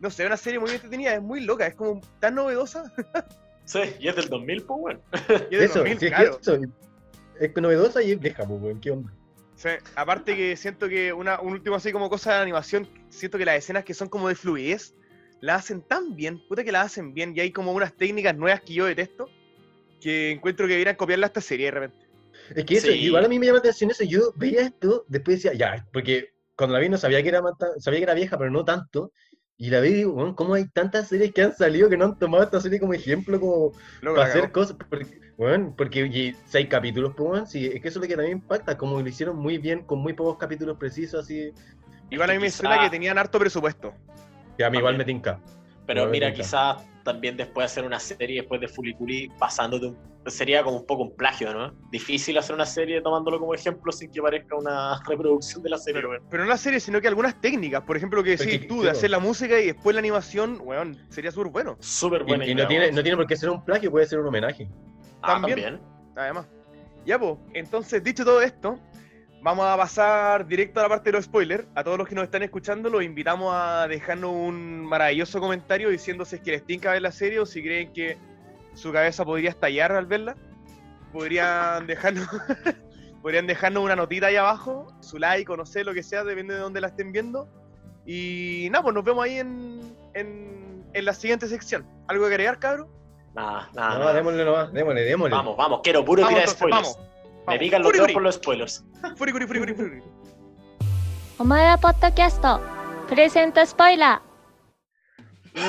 [0.00, 2.92] No sé, una serie muy entretenida, es muy loca, es como tan novedosa.
[3.64, 5.00] Sí, y es del 2000, pues bueno.
[5.50, 6.40] Y es de Eso, 2000, sí, es que claro.
[7.38, 9.12] Es novedosa y es vieja, pues, weón, ¿qué onda?
[9.56, 13.44] Sí, aparte que siento que una, un último así como cosa de animación, siento que
[13.44, 14.94] las escenas que son como de fluidez,
[15.40, 18.60] la hacen tan bien, puta que la hacen bien, y hay como unas técnicas nuevas
[18.60, 19.28] que yo detesto,
[20.00, 22.08] que encuentro que deberían copiarla a esta serie de repente.
[22.54, 23.04] Es que eso, Sí.
[23.04, 24.04] igual a mí me llama la atención eso.
[24.04, 27.42] Yo veía esto, después decía, ya, porque cuando la vi no sabía que era,
[27.78, 29.12] sabía que era vieja, pero no tanto.
[29.60, 32.04] Y la vi y digo, bueno, ¿cómo hay tantas series que han salido que no
[32.04, 34.76] han tomado esta serie como ejemplo, como para hacer cosas?
[34.88, 38.14] Porque, bueno, porque oye, seis capítulos, pues, bueno, sí, es que eso es lo que
[38.14, 41.52] también impacta, como lo hicieron muy bien, con muy pocos capítulos precisos, así.
[42.08, 43.92] Igual a mí me suena que tenían harto presupuesto.
[44.58, 45.40] Que a mí igual me tinca.
[45.86, 49.98] Pero mira, quizás también después de hacer una serie después de Fuliculi, pasando de un.
[50.26, 51.72] Sería como un poco un plagio, ¿no?
[51.90, 56.02] Difícil hacer una serie tomándolo como ejemplo sin que parezca una reproducción de la serie,
[56.28, 57.82] Pero, no la serie, sino que algunas técnicas.
[57.84, 60.98] Por ejemplo, lo que decís tú, de hacer la música y después la animación, weón,
[61.08, 61.76] sería súper bueno.
[61.80, 64.18] Súper Y, buena y no, tiene, no tiene por qué ser un plagio, puede ser
[64.18, 64.68] un homenaje.
[65.22, 65.60] Ah, también.
[65.60, 65.80] también.
[66.16, 66.46] Además.
[67.06, 68.78] Ya, pues, entonces, dicho todo esto,
[69.42, 71.66] vamos a pasar directo a la parte de los spoilers.
[71.74, 76.24] A todos los que nos están escuchando, los invitamos a dejarnos un maravilloso comentario diciendo
[76.24, 78.16] si es que les tinca ver la serie o si creen que
[78.74, 80.36] su cabeza podría estallar al verla.
[81.12, 82.28] Podrían dejarnos.
[83.22, 86.54] Podrían dejarnos una notita ahí abajo, su like o no sé, lo que sea, depende
[86.54, 87.48] de dónde la estén viendo.
[88.06, 89.80] Y nada, pues nos vemos ahí en,
[90.14, 91.84] en, en la siguiente sección.
[92.06, 92.88] ¿Algo que agregar, cabrón?
[93.34, 93.94] Nada, nada.
[93.94, 94.12] no, nada.
[94.14, 95.34] démosle nomás, démosle, démosle.
[95.34, 96.96] Vamos, vamos, quiero puro Vamos, tirar entonces, spoilers.
[96.96, 97.17] vamos.
[97.47, 97.59] Me vamos.
[97.59, 98.13] pican los Furi, dedos furi.
[98.13, 98.83] por los spoilers.
[99.17, 100.03] Furi, furi, furi, furi, furi.
[101.39, 102.61] お前はポッドキャスト
[103.09, 104.21] プレゼントスポイラ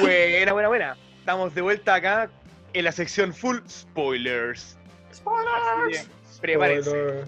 [0.02, 0.96] Buena, buena, buena.
[1.20, 2.30] Estamos de vuelta acá
[2.72, 4.76] en la sección full spoilers.
[5.10, 5.98] Así Spoilers.
[5.98, 6.90] que, Prepárense.
[6.90, 7.24] Spoiler.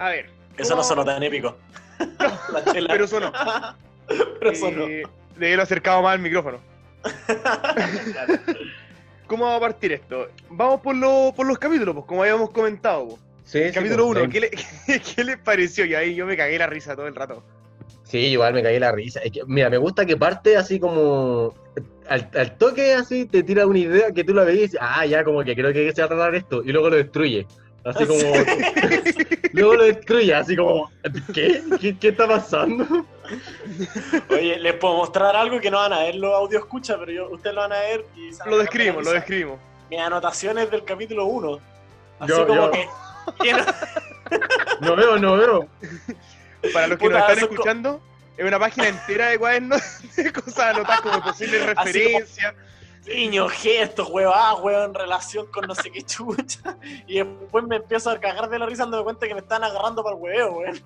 [0.00, 0.30] A ver.
[0.56, 1.56] Eso no ¿cómo- sonó tan épico.
[2.52, 2.88] La chela.
[2.92, 3.32] Pero sonó.
[4.40, 4.84] Pero sonó.
[4.86, 5.02] Eh,
[5.36, 6.58] de haberlo acercado más al micrófono.
[7.26, 8.34] Claro.
[9.26, 10.28] ¿Cómo va a partir esto?
[10.50, 13.06] Vamos por, lo- por los capítulos, pues, como habíamos comentado.
[13.08, 13.20] pues.
[13.45, 14.49] Sí, Capítulo pues, 1, ¿qué, le-
[15.15, 15.85] ¿qué les pareció?
[15.85, 17.43] Y ahí yo me cagué la risa todo el rato.
[18.03, 19.19] Sí, igual me caí la risa.
[19.21, 21.53] Es que, mira, me gusta que parte así como.
[22.07, 25.05] Al, al toque así te tira una idea que tú la ves y dices, ah,
[25.05, 26.61] ya, como que creo que se va a tratar esto.
[26.63, 27.47] Y luego lo destruye.
[27.85, 28.19] Así como.
[29.53, 30.91] luego lo destruye, así como.
[31.33, 31.63] ¿Qué?
[31.81, 32.85] ¿Qué, qué está pasando?
[34.29, 37.29] Oye, les puedo mostrar algo que no van a ver los audio escucha, pero yo,
[37.31, 39.59] ustedes lo van a ver y Lo describimos, lo describimos.
[39.89, 41.59] Mis anotaciones del capítulo 1.
[42.19, 42.85] Así Yo- como yo- que.
[44.81, 45.67] No veo, no veo.
[46.73, 48.01] Para los que Puta, nos están escuchando,
[48.37, 49.81] es una página entera de cuadernos
[50.15, 52.53] de cosas anotadas como posibles referencias.
[53.05, 56.77] Guiños, gestos, huevá, weón, en relación con no sé qué chucha.
[57.05, 60.03] Y después me empiezo a cagar de la risa dándome cuenta que me están agarrando
[60.03, 60.81] para el hueveo, weón.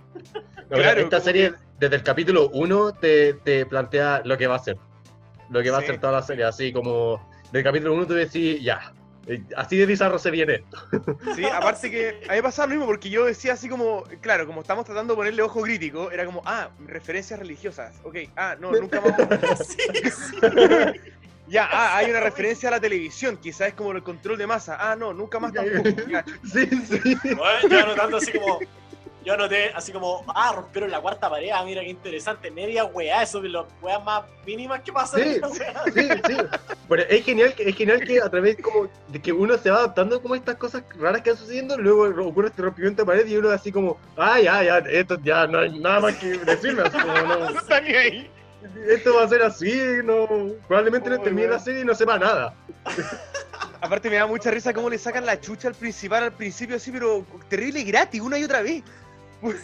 [0.69, 4.60] No, Claro, esta serie, desde el capítulo 1, te, te plantea lo que va a
[4.60, 4.78] ser.
[5.52, 5.84] Lo que va Sí.
[5.84, 6.43] a ser toda la serie.
[6.43, 7.21] Así como.
[7.52, 8.93] Del capítulo 1 tú decís, ya.
[9.28, 10.63] Eh, Así de bizarro se viene.
[11.36, 14.48] Sí, aparte que a mí me pasaba lo mismo porque yo decía así como, claro,
[14.48, 18.72] como estamos tratando de ponerle ojo crítico, era como, ah, referencias religiosas, ok, ah, no,
[18.72, 19.68] nunca más.
[19.68, 20.38] Sí, sí.
[21.50, 24.78] Ya, ah, hay una referencia a la televisión, quizás es como el control de masa,
[24.80, 25.90] ah, no, nunca más tampoco.
[26.10, 27.00] Ya, Sí, sí.
[27.24, 28.60] Weón, yo anotando así como.
[29.28, 33.24] Yo anoté así como, ah, rompieron la cuarta pared, ah, mira qué interesante, media weá,
[33.24, 35.84] eso de las weas más mínimas que pasan Sí, en la weá.
[35.94, 36.38] Sí, sí.
[36.88, 39.80] Pero es genial, que- es genial que a través como de que uno se va
[39.80, 43.28] adaptando como a estas cosas raras que van sucediendo, luego ocurre este rompimiento de pared
[43.28, 46.84] y uno así como, ah, ya, ya, esto ya no hay nada más que decirme,
[46.84, 48.32] así como, no, no está ni ahí.
[48.88, 50.26] esto va a ser así, no,
[50.70, 52.54] probablemente no termine la serie y no sepa nada.
[53.82, 56.92] Aparte me da mucha risa cómo le sacan la chucha al principal al principio así,
[56.92, 58.84] pero terrible y gratis, una y otra vez.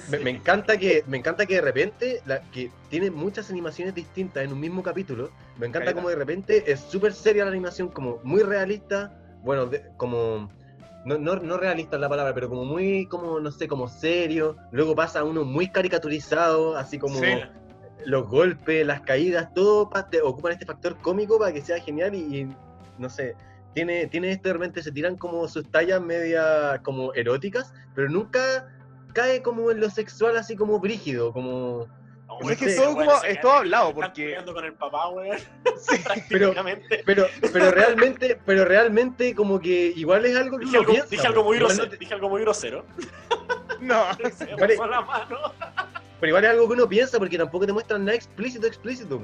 [0.10, 4.44] Me, me encanta que me encanta que de repente la, que tiene muchas animaciones distintas
[4.44, 5.32] en un mismo capítulo.
[5.58, 5.96] Me encanta Caleta.
[5.96, 9.12] como de repente es súper seria la animación, como muy realista.
[9.42, 10.50] Bueno, de- como
[11.06, 14.58] no, no, no realista es la palabra, pero como muy como no sé, como serio.
[14.72, 17.40] Luego pasa a uno muy caricaturizado, así como Sí.
[18.06, 22.20] los golpes, las caídas, todo te- ocupan este factor cómico para que sea genial y,
[22.42, 22.56] y,
[23.00, 23.36] no sé.
[23.74, 28.68] Tiene, tiene esto de repente se tiran como sus tallas media como eróticas, pero nunca
[29.14, 31.88] cae como en lo sexual así como brígido, como
[32.42, 34.24] Pues es que todo, bueno, como, es todo hablado, están porque.
[34.26, 35.38] peleando con el papá, weón.
[35.78, 35.98] Sí,
[36.30, 37.04] pero prácticamente.
[37.06, 41.10] pero pero realmente pero realmente como que igual es algo que Dije uno algo, piensa,
[41.10, 41.90] dije algo muy grosero.
[41.90, 42.86] te- Dije algo muy grosero.
[43.82, 44.04] no.
[44.38, 44.76] Se Vale.
[44.78, 45.38] la mano.
[46.20, 49.20] pero igual es algo que uno piensa porque tampoco te muestran nada explícito explícito.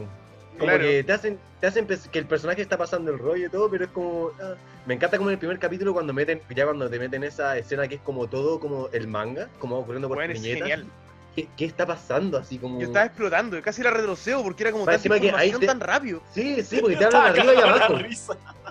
[0.59, 0.83] Como Claro.
[0.83, 3.85] que te hacen te hacen que el personaje está pasando el rollo y todo pero
[3.85, 4.53] es como ah,
[4.85, 7.87] me encanta como en el primer capítulo cuando meten ya cuando te meten esa escena
[7.87, 10.85] que es como todo como el manga como ocurriendo por Bueno, es viñetas genial.
[11.35, 14.71] ¿Qué, qué está pasando así como Yo estaba explotando, yo casi la retrocedo porque era
[14.71, 16.21] como tanta que ahí te- tan rápido.
[16.33, 17.95] sí sí porque te hablan arriba y abajo.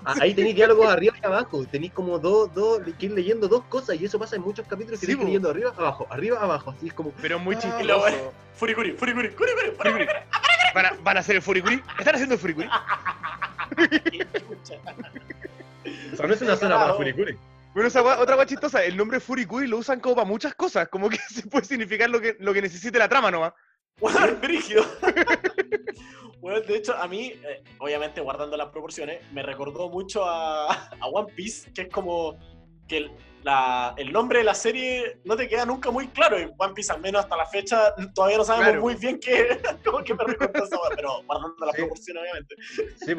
[0.05, 1.65] Ah, Ahí tenéis diálogos arriba y abajo.
[1.67, 4.01] Tenéis como dos, dos, que ir leyendo dos cosas.
[4.01, 6.71] Y eso pasa en muchos capítulos que Sí, que ir leyendo arriba, abajo, arriba, abajo.
[6.71, 7.11] Así es como.
[7.23, 8.33] Pero muy Ah, chistoso.
[8.55, 10.07] Furikuri, Furikuri, Furikuri, Furikuri.
[10.75, 11.83] ¿Van a, ¿Van a hacer el Furikuri?
[11.99, 12.69] ¿Están haciendo el Furikuri?
[16.13, 16.95] O sea, no es una zona para.
[16.95, 21.09] Bueno, esa otra cosa chistosa, el nombre Furikuri lo usan como para muchas cosas, como
[21.09, 23.53] que se puede significar lo que, lo que necesite la trama nomás.
[24.01, 24.85] Weón, brígido.
[26.41, 31.07] Bueno, de hecho, a mí, eh, obviamente guardando las proporciones, me recordó mucho a, a
[31.09, 32.39] One Piece, que es como
[32.89, 33.11] que el,
[33.45, 36.37] la- el nombre de la serie no te queda nunca muy claro.
[36.37, 38.81] En One Piece, al menos hasta la fecha, todavía no sabemos Claro.
[38.83, 40.27] muy bien qué, como que weá,
[40.97, 41.83] pero guardando las Sí.
[41.83, 42.55] proporciones, obviamente.
[42.97, 43.15] Sí,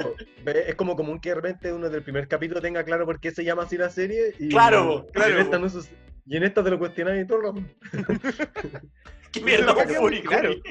[0.67, 3.43] es como común que de repente uno del primer capítulo tenga claro por qué se
[3.45, 4.33] llama así la serie.
[4.39, 5.59] Y, Claro, y claro.
[5.59, 5.89] No sus-
[6.29, 7.61] y en esta te lo cuestionas y todo el rato.
[9.31, 10.61] ¿Qué mierda Furikuri?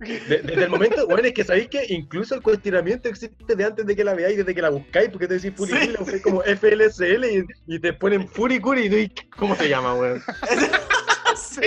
[0.00, 3.84] De- desde el momento, bueno, es que sabéis que incluso el cuestionamiento existe de antes
[3.84, 5.92] de que la veáis, desde que la buscáis, porque te decís Furikuri, Sí.
[5.92, 9.94] la buscáis como FLSL y, y te ponen Furikuri y tú dices, ¿cómo se llama,
[9.94, 10.22] weón?
[11.36, 11.62] sí,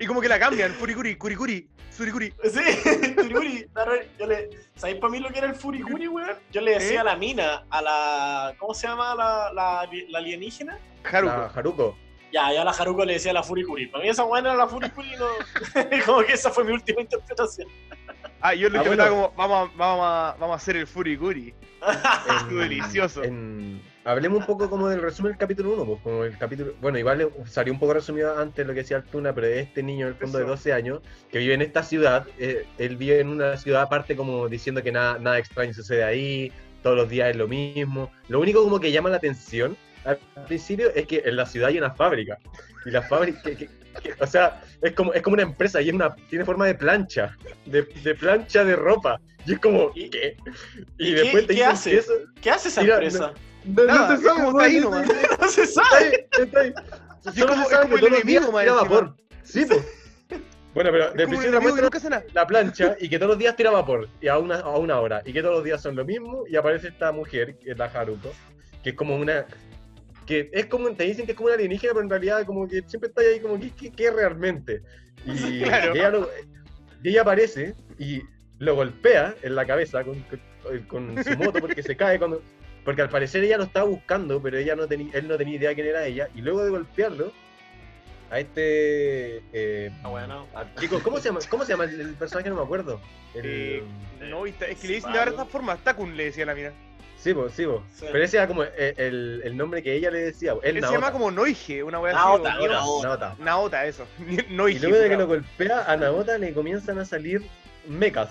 [0.00, 2.32] Y como que la cambian, Furikuri, Kurikuri, Surikuri.
[2.44, 2.60] sí,
[3.16, 3.66] Furikuri.
[3.74, 6.36] re- Yo le, ¿Sabéis para mí lo que era el Furikuri, weón?
[6.52, 6.98] Yo le decía ¿Eh?
[6.98, 8.54] a la mina, a la.
[8.58, 10.78] ¿Cómo se llama la, la, la alienígena?
[11.04, 11.32] Haruko.
[11.32, 11.98] La Haruko.
[12.36, 13.86] Ya, yo a la Haruko le decía la Furikuri.
[13.86, 15.24] Para mí esa buena era la Furikuri, no.
[16.06, 17.66] como que esa fue mi última interpretación.
[18.42, 19.02] Ah, yo lo Ah, que bueno.
[19.04, 21.54] estaba como, vamos a, vamos, a, vamos a hacer el Furikuri.
[22.50, 23.24] En- delicioso.
[23.24, 26.98] en- hablemos un poco como del resumen del capítulo 1, pues como el capítulo, bueno,
[26.98, 30.18] igual salió un poco resumido antes lo que decía Altuna, pero este niño en el
[30.18, 30.50] fondo de Eso.
[30.52, 34.46] 12 años que vive en esta ciudad, eh, él vive en una ciudad aparte como
[34.48, 38.10] diciendo que nada, nada extraño sucede ahí, todos los días es lo mismo.
[38.28, 41.78] Lo único como que llama la atención al principio es que en la ciudad hay
[41.78, 42.38] una fábrica
[42.84, 43.68] y la fábrica, que- que-
[44.02, 46.74] que- o sea, es como, es como una empresa y es una, tiene forma de
[46.74, 49.20] plancha, de, de plancha de ropa.
[49.46, 50.36] Y es como, ¿Y- ¿qué?
[50.98, 51.96] y Y, qué- después te qué hace?
[51.98, 53.32] eso, ¿Qué hace esa Mira, empresa?
[53.64, 55.06] no, no Nada, se es sabe, está ahí no nomás.
[55.06, 56.04] se- No se está sabe.
[56.06, 56.74] ahí, está ahí.
[57.34, 58.72] Es como- se es sabe como el enemigo, encima.
[58.82, 59.16] vapor.
[59.42, 59.84] Sí, pues.
[60.74, 61.58] Bueno, pero de principio
[62.10, 62.24] nada.
[62.34, 65.22] la plancha y que todos los días tira vapor y a una, a una hora
[65.24, 67.86] y que todos los días son lo mismo y aparece esta mujer que es la
[67.86, 68.30] Haruko
[68.82, 69.46] que es como una
[70.26, 72.82] que es como te dicen que es como una alienígena pero en realidad como que
[72.86, 74.82] siempre está ahí como que es realmente
[75.24, 75.94] y, Claro.
[75.94, 76.28] ella, lo-
[77.02, 78.22] y ella aparece y
[78.58, 80.82] lo golpea en la cabeza con, con-
[81.14, 82.42] con su moto porque se cae cuando
[82.84, 85.74] porque al parecer ella lo estaba buscando pero ella no tenía él no tenía idea
[85.74, 87.32] quién era ella y luego de golpearlo
[88.30, 90.48] a este eh, Ah, bueno.
[90.52, 91.38] Ah, Chicos, ¿cómo se llama?
[91.48, 92.48] ¿Cómo se llama el, el personaje?
[92.50, 93.00] No me acuerdo.
[93.34, 93.82] El- Eh,
[94.28, 95.78] No, y está- es que le dicen de varias formas.
[95.84, 96.72] Takun le decía a la mina.
[97.18, 97.64] Sí, po, sí.
[97.94, 98.06] Sí.
[98.12, 100.54] Pero ese era como eh, el, el nombre que ella le decía.
[100.62, 102.66] Él se llama como Noige, una wea Naota, así.
[102.68, 103.08] Naota.
[103.08, 103.34] Naota.
[103.38, 104.06] Naota, eso.
[104.28, 104.86] Y Noige.
[104.86, 107.42] luego de que lo golpea, a Naota le comienzan a salir
[107.88, 108.30] mecas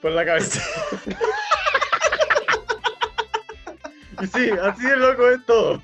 [0.00, 0.60] por la cabeza.
[4.22, 5.82] y sí, así de loco es todo.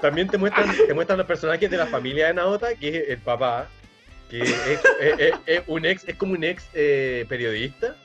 [0.00, 3.18] También te muestran, te muestran los personajes de la familia de Naota, que es el
[3.18, 3.68] papá,
[4.28, 4.50] que es,
[5.00, 7.96] es- es- es un ex, es como un ex eh, periodista.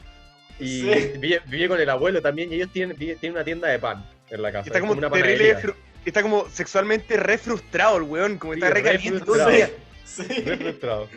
[0.59, 1.11] Y Sí.
[1.19, 4.05] vive, vive con el abuelo también, y ellos tienen, vive- tienen una tienda de pan
[4.29, 4.65] en la casa.
[4.67, 5.57] Está es como, una terrible,
[6.05, 9.51] está como sexualmente re frustrado el weón, como Sí, está re caliente todo el frustrado.
[9.51, 9.69] día.
[10.05, 10.23] Sí.
[10.43, 11.07] Re frustrado.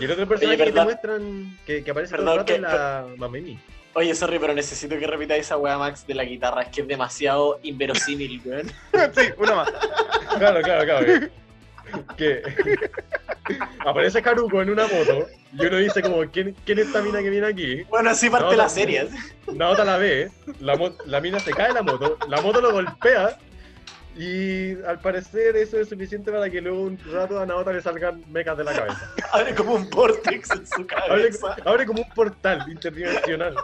[0.00, 2.54] Y el otro personaje que te muestran que, que aparece todo el Perdón, rato que-
[2.54, 3.58] es la Mamemi.
[3.92, 6.62] Oye, sorry, pero necesito que repitáis esa wea Max de la guitarra.
[6.62, 8.68] Es que es demasiado inverosímil, weón.
[9.14, 9.70] sí, una más.
[10.38, 11.28] Claro, claro, claro.
[12.16, 12.42] Que,
[13.86, 17.30] aparece Haruko en una moto y uno dice como, ¿quién, quién es esta mina que
[17.30, 17.82] viene aquí?
[17.84, 18.68] Bueno, así parte la no.
[18.68, 19.08] serie.
[19.52, 23.36] Naota la ve, la, la mina se cae de la moto, la moto lo golpea
[24.16, 28.22] Y al parecer eso es suficiente para que luego un rato a Naota le salgan
[28.30, 29.14] mecas de la cabeza.
[29.32, 31.56] Abre como un vortex en su cabeza.
[31.64, 33.56] abre como un portal interdimensional.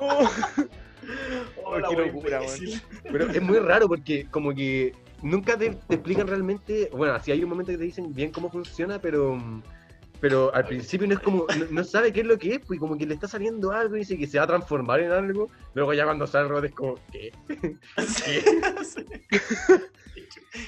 [1.64, 2.40] Oh, la qué locura.
[3.10, 7.42] Pero es muy raro porque como que nunca te, te explican realmente, bueno, sí hay
[7.42, 9.38] un momento que te dicen bien cómo funciona, pero
[10.20, 12.78] pero al principio no es como, no, no sabe qué es lo que es, pues
[12.78, 15.48] como que le está saliendo algo y dice que se va a transformar en algo,
[15.72, 17.32] luego ya cuando sale el robot es como, ¿qué?
[18.06, 18.40] Sí.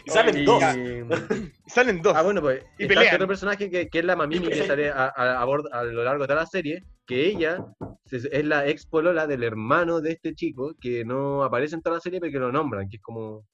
[0.07, 0.63] Y salen dos.
[1.67, 2.15] Salen dos.
[2.17, 3.05] Ah, bueno, pues Y está pelean.
[3.05, 5.83] este otro personaje que, que es la Mamimi que sale a, a- a bordo- a
[5.85, 7.65] lo largo de toda la serie, que ella
[8.11, 12.01] es la ex polola del hermano de este chico, que no aparece en toda la
[12.01, 13.45] serie pero que lo nombran, que es como...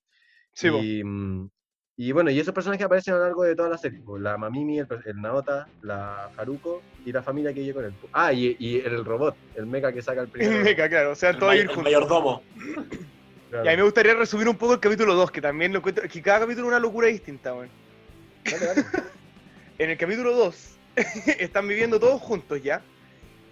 [0.55, 1.49] Sí, y, mm,
[1.97, 4.01] y bueno, y esos personajes aparecen a lo largo de toda la serie.
[4.05, 7.93] pues, la Mamimi, el, el Naota, la Haruko y la familia que llega con él.
[8.13, 10.63] Ah, y, y el robot, el mecha que saca el primero.
[10.65, 11.85] Meca, claro, o sea, El, todos may- ir el juntos.
[11.85, 12.43] mayordomo.
[12.65, 12.89] claro.
[13.65, 16.07] Y a mí me gustaría resumir un poco el capítulo 2, que también lo encuentro.
[16.07, 17.71] Que cada capítulo es una locura distinta, weón.
[18.45, 18.85] Dale, dale.
[19.79, 20.77] En el capítulo 2
[21.39, 22.83] están viviendo todos juntos ya.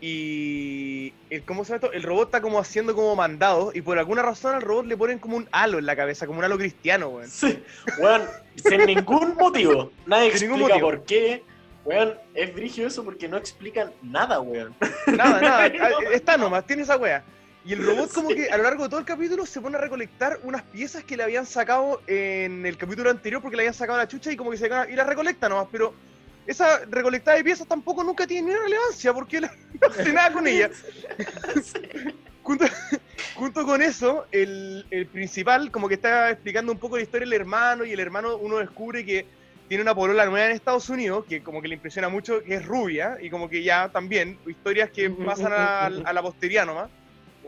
[0.01, 1.13] Y.
[1.31, 1.93] el- ¿Cómo se llama esto?
[1.93, 3.75] El robot está como haciendo como mandados.
[3.75, 6.39] Y por alguna razón al robot le ponen como un halo en la cabeza, como
[6.41, 7.29] un halo cristiano, weón.
[7.29, 7.63] Sí,
[7.99, 8.23] weón,
[8.57, 9.91] sin ningún motivo.
[10.07, 10.89] Nadie Sin explica ningún motivo.
[10.91, 11.43] por qué.
[11.85, 14.75] Weón, es brigio eso porque no explican nada, weón.
[15.07, 15.67] Nada, nada.
[16.13, 17.23] Está nomás, tiene esa wea.
[17.65, 19.81] Y el robot como que a lo largo de todo el capítulo se pone a
[19.81, 23.99] recolectar unas piezas que le habían sacado en el capítulo anterior porque le habían sacado
[23.99, 25.93] la chucha y como que se y las recolecta nomás, pero
[26.47, 30.47] esa recolectada de piezas tampoco nunca tiene ni relevancia porque él no hace nada con
[30.49, 30.71] ella.
[32.43, 32.65] Junto,
[33.35, 37.33] junto con eso, el, el principal como que está explicando un poco la historia del
[37.33, 39.27] hermano y el hermano uno descubre que
[39.69, 42.65] tiene una polola nueva en Estados Unidos que como que le impresiona mucho, que es
[42.65, 46.89] rubia y como que ya también historias que pasan a, a la posteridad nomás.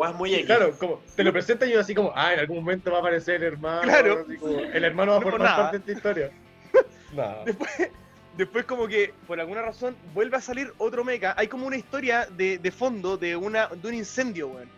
[0.07, 0.47] Es muy X.
[0.47, 3.01] Claro, como te lo presentan y yo así como, ah, en algún momento va a
[3.01, 3.83] aparecer el hermano.
[3.83, 4.25] Claro.
[4.27, 6.31] así como, el hermano va a No, formar parte de esta historia.
[7.15, 7.43] Nada.
[7.45, 7.91] Después,
[8.39, 11.35] después como que por alguna razón vuelve a salir otro mecha.
[11.37, 14.71] Hay como una historia de, de fondo de, una, de un incendio, weón.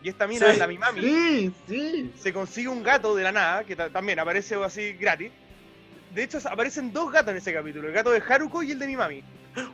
[0.00, 0.58] Y esta mina, Sí.
[0.60, 2.12] la Mimami, Sí, sí.
[2.16, 5.32] se consigue un gato de la nada, que ta- también aparece así gratis.
[6.14, 8.86] De hecho, aparecen dos gatos en ese capítulo, el gato de Haruko y el de
[8.86, 9.24] Mimami.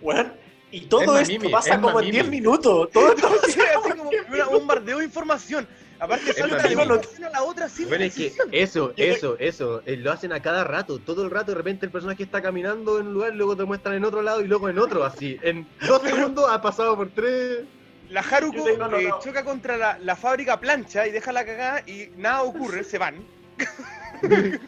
[0.01, 0.33] Weón,
[0.71, 2.13] y todo Es esto Mamimi, pasa es como en Mamimi.
[2.13, 2.91] 10 minutos.
[2.91, 5.69] Todo esto Sí, así como una bombardeo de información.
[6.05, 6.83] Aparte Es Mamimi.
[6.85, 10.33] una escena a la otra sin Bueno, es que eso, eso, eso, eh, lo hacen
[10.33, 13.35] a cada rato, todo el rato, de repente el personaje está caminando en un lugar,
[13.35, 15.39] luego te muestran en otro lado y luego en otro, así.
[15.43, 17.61] En dos segundos ha pasado por tres.
[18.11, 22.43] La Haruko eh, choca contra la, la fábrica plancha y deja la cagada y nada
[22.43, 23.25] ocurre, se van.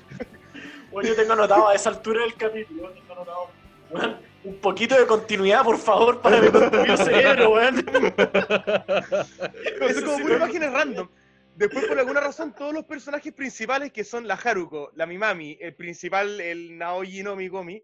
[0.90, 2.88] Bueno, yo tengo anotado a esa altura del capítulo.
[2.90, 4.16] Tengo anotado.
[4.44, 6.48] Un poquito de continuidad, por favor, para mi
[6.96, 7.84] cerebro, weón.
[7.84, 8.14] Son
[9.90, 11.08] Eso como me- imágenes random.
[11.56, 15.74] Después, por alguna razón, todos los personajes principales, que son la Haruko, la Mimami, el
[15.74, 17.82] principal, el Naoji no Mikomi,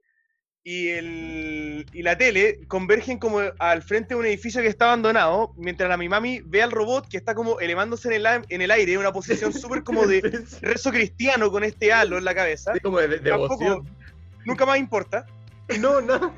[0.65, 5.53] y, el, y la tele, convergen como al frente de un edificio que está abandonado,
[5.57, 8.93] mientras la Mimami ve al robot que está como elevándose en el, en el aire,
[8.93, 10.21] en una posición súper como de
[10.61, 12.73] rezo cristiano con este halo en la cabeza.
[12.73, 13.89] Así como de, de Tampoco, devoción.
[14.45, 15.27] nunca más importa.
[15.75, 16.33] Y no, no.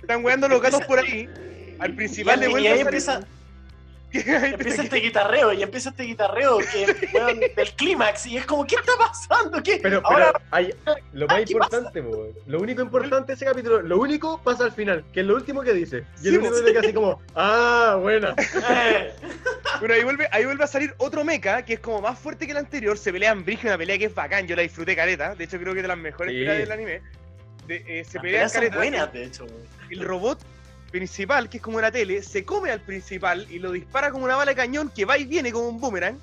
[0.00, 1.28] Están weando los gatos por ahí.
[1.78, 3.20] Al principal Y- le y vuelve ahí empieza-
[4.12, 8.76] Empieza este guitarreo y empieza este guitarreo que, weón, del clímax y es como, ¿qué
[8.76, 9.62] está pasando?
[9.62, 9.78] ¿Qué?
[9.82, 10.74] Pero, Ahora, pero hay,
[11.12, 14.72] lo más Ah, importante, po, lo único importante de ese capítulo, lo único pasa al
[14.72, 16.04] final, que es lo último que dice.
[16.18, 16.72] Y Sí, el único po.
[16.72, 18.34] que así como, ah, buena.
[18.70, 19.12] eh,
[19.80, 22.52] Bueno, ahí vuelve, ahí vuelve a salir otro mecha que es como más fuerte que
[22.52, 22.98] el anterior.
[22.98, 24.46] Se pelean brígido, una pelea que es bacán.
[24.48, 25.34] Yo la disfruté caleta.
[25.36, 26.38] De hecho, creo que es de las mejores Sí.
[26.40, 27.02] peleas del anime.
[27.68, 28.76] De- eh, se las pelean peleas son caleta.
[28.76, 29.46] buenas, de hecho.
[29.90, 30.40] El robot
[30.90, 34.36] principal, que es como una tele, se come al principal y lo dispara como una
[34.36, 36.18] bala de cañón que va y viene como un boomerang.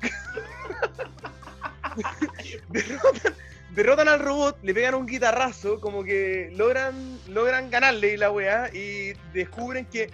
[2.68, 3.34] derrotan,
[3.70, 8.70] derrotan al robot, le pegan un guitarrazo, como que logran, logran ganarle y la weá,
[8.72, 10.10] y descubren que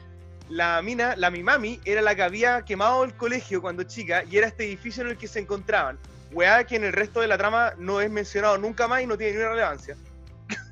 [0.48, 4.48] la mina, la Mimami, era la que había quemado el colegio cuando chica y era
[4.48, 5.98] este edificio en el que se encontraban.
[6.32, 9.16] Weá que en el resto de la trama no es mencionado nunca más y no
[9.16, 9.96] tiene ni una relevancia.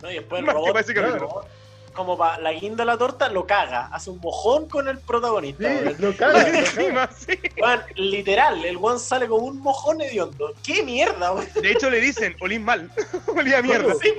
[0.03, 0.11] ¿no?
[0.11, 1.19] Y después el robot, capítulo.
[1.19, 1.49] robot,
[1.93, 3.87] como para la guinda de la torta, lo caga.
[3.93, 5.69] Hace un mojón con el protagonista.
[5.69, 6.59] Sí, lo caga, lo caga.
[6.59, 7.39] Encima, sí.
[7.97, 10.55] Literal, el one sale como un mojón hediondo.
[10.65, 11.47] ¡Qué mierda, weón!
[11.61, 12.91] De hecho, le dicen, olís mal.
[13.37, 13.95] Olía mierda.
[13.95, 14.13] Sí.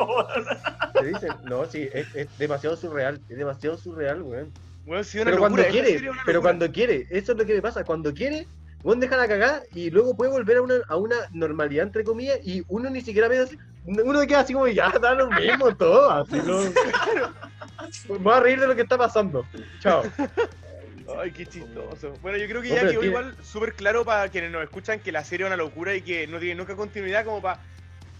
[0.93, 4.51] Te dicen, no, sí, es, es demasiado surreal, es demasiado surreal, weón.
[4.85, 7.61] Bueno, sí, una Pero cuando locura, quiere, pero cuando quiere, eso es lo que me
[7.61, 8.47] pasa, cuando quiere,
[8.83, 12.39] weón deja la cagada y luego puede volver a una, a una normalidad, entre comillas,
[12.43, 16.09] y uno ni siquiera ve así, uno queda así como, ya, da lo mismo todo,
[16.11, 16.35] así.
[18.09, 19.45] Me voy a reír de lo que está pasando.
[19.79, 20.03] Chao.
[21.19, 22.13] Ay, qué chistoso.
[22.21, 25.23] Bueno, yo creo que ya quedó igual súper claro para quienes nos escuchan que la
[25.23, 27.59] serie es una locura y que no tiene nunca continuidad como para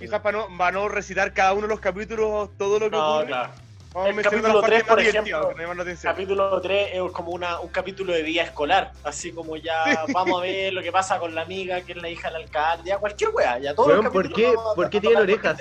[0.02, 3.18] Quizás para no, para no recitar cada uno de los capítulos todo lo que No,
[3.18, 3.28] ocurre.
[3.28, 3.54] claro.
[3.94, 6.12] Vamos El mencionando capítulo las partes tres, por más divertidas, ejemplo.
[6.12, 10.44] Capítulo 3 es como una, un capítulo de día escolar, así como ya vamos a
[10.44, 13.32] ver lo que pasa con la amiga, que es la hija del alcalde, ya cualquier
[13.32, 15.58] weá, ya todo Weón, ¿por qué- por qué tienen orejas?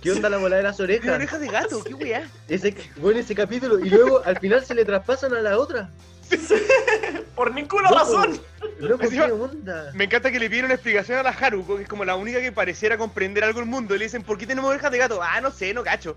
[0.00, 1.14] ¿Qué onda la bola de las Tiene orejas?
[1.14, 2.28] orejas de gato, qué weá.
[2.48, 3.78] Ese, bueno, ese capítulo.
[3.78, 5.88] Y luego al final se le traspasan a la otra.
[7.34, 8.40] Por ninguna Loco, razón.
[8.78, 9.90] Loco, ¿qué Encima- onda?
[9.94, 12.40] Me encanta que le pidieron una explicación a la Haruko, que es como la única
[12.40, 13.94] que pareciera comprender algo del mundo.
[13.94, 15.20] Y le dicen, ¿por qué tenemos orejas de gato?
[15.22, 16.16] Ah, no sé, no cacho.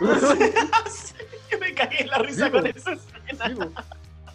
[0.00, 2.66] Yo me cagué en la risa Sí, con po.
[2.68, 3.54] esa escena.
[3.54, 3.72] Po.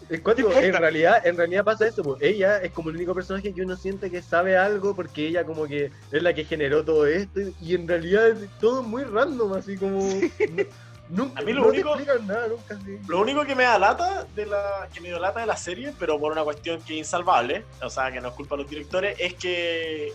[0.08, 2.16] Es cuando en realidad, en realidad pasa eso, po.
[2.20, 5.66] ella es como el único personaje que uno siente que sabe algo porque ella como
[5.66, 9.76] que es la que generó todo esto y, en realidad es todo muy random, así
[9.76, 10.62] como no-
[11.08, 12.98] nunca A mí lo no único- nada, nunca sí.
[13.08, 15.92] Lo único que me da lata de la que me dio lata de la serie,
[15.98, 18.70] pero por una cuestión que es insalvable, o sea, que no es culpa de los
[18.70, 20.12] directores, es que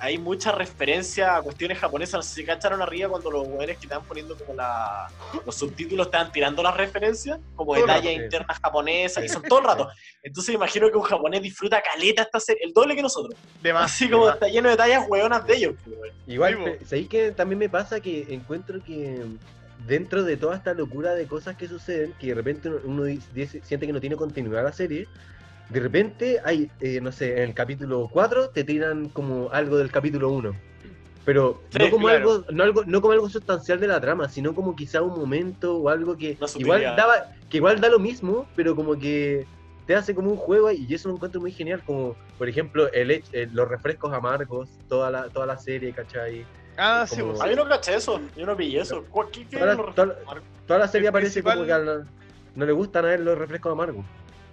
[0.00, 2.14] hay mucha referencia a cuestiones japonesas.
[2.14, 5.06] No sé si cacharon arriba cuando los weones que estaban poniendo como la,
[5.46, 9.88] los subtítulos estaban tirando las referencias, como detalles internas japonesas, y son todo el rato.
[10.22, 13.38] Entonces imagino que un japonés disfruta caleta esta serie, el doble que nosotros.
[13.84, 15.74] Así como está lleno de tallas hueonas de ellos.
[15.84, 16.12] pues.
[16.26, 19.24] Igual, ¿sabéis que también me pasa que encuentro que
[19.86, 23.86] dentro de toda esta locura de cosas que suceden, que de repente uno, dice- siente
[23.86, 25.08] que no tiene continuidad la serie,
[25.68, 29.90] de repente hay, eh, no sé, en el capítulo 4 te tiran como algo del
[29.90, 30.54] capítulo 1.
[31.24, 32.30] Pero Sí, no como claro.
[32.30, 35.78] algo, no algo, no como algo sustancial de la trama, sino como quizá un momento
[35.78, 37.14] o algo que igual daba,
[37.48, 39.46] que igual da lo mismo, pero como que
[39.86, 43.10] te hace como un juego y eso lo encuentro muy genial, como por ejemplo el,
[43.10, 46.46] hech- eh, los refrescos amargos, toda la, toda la serie, ¿cachai?
[46.76, 49.04] Ah, sí, Como- pues, Ah, yo no caché eso, yo no pillé eso.
[49.10, 50.44] ¿Cuál- ¿Qué, qué Toda la- lo toda- Marco?
[50.66, 52.06] Toda la serie El parece como que al-
[52.54, 54.04] no le gustan a él los refrescos amargos.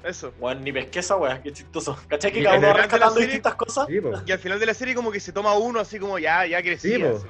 [0.04, 0.34] Eso.
[0.40, 1.98] Weón, ni pesqué esa weá, qué chistoso.
[2.08, 3.88] ¿Cachai que cada uno va rescatando serie- distintas cosas?
[3.88, 4.14] Sí, po.
[4.26, 6.62] Y al final de la serie como que se toma uno así como ya, ya
[6.62, 6.98] crecía.
[6.98, 7.26] Sí, así.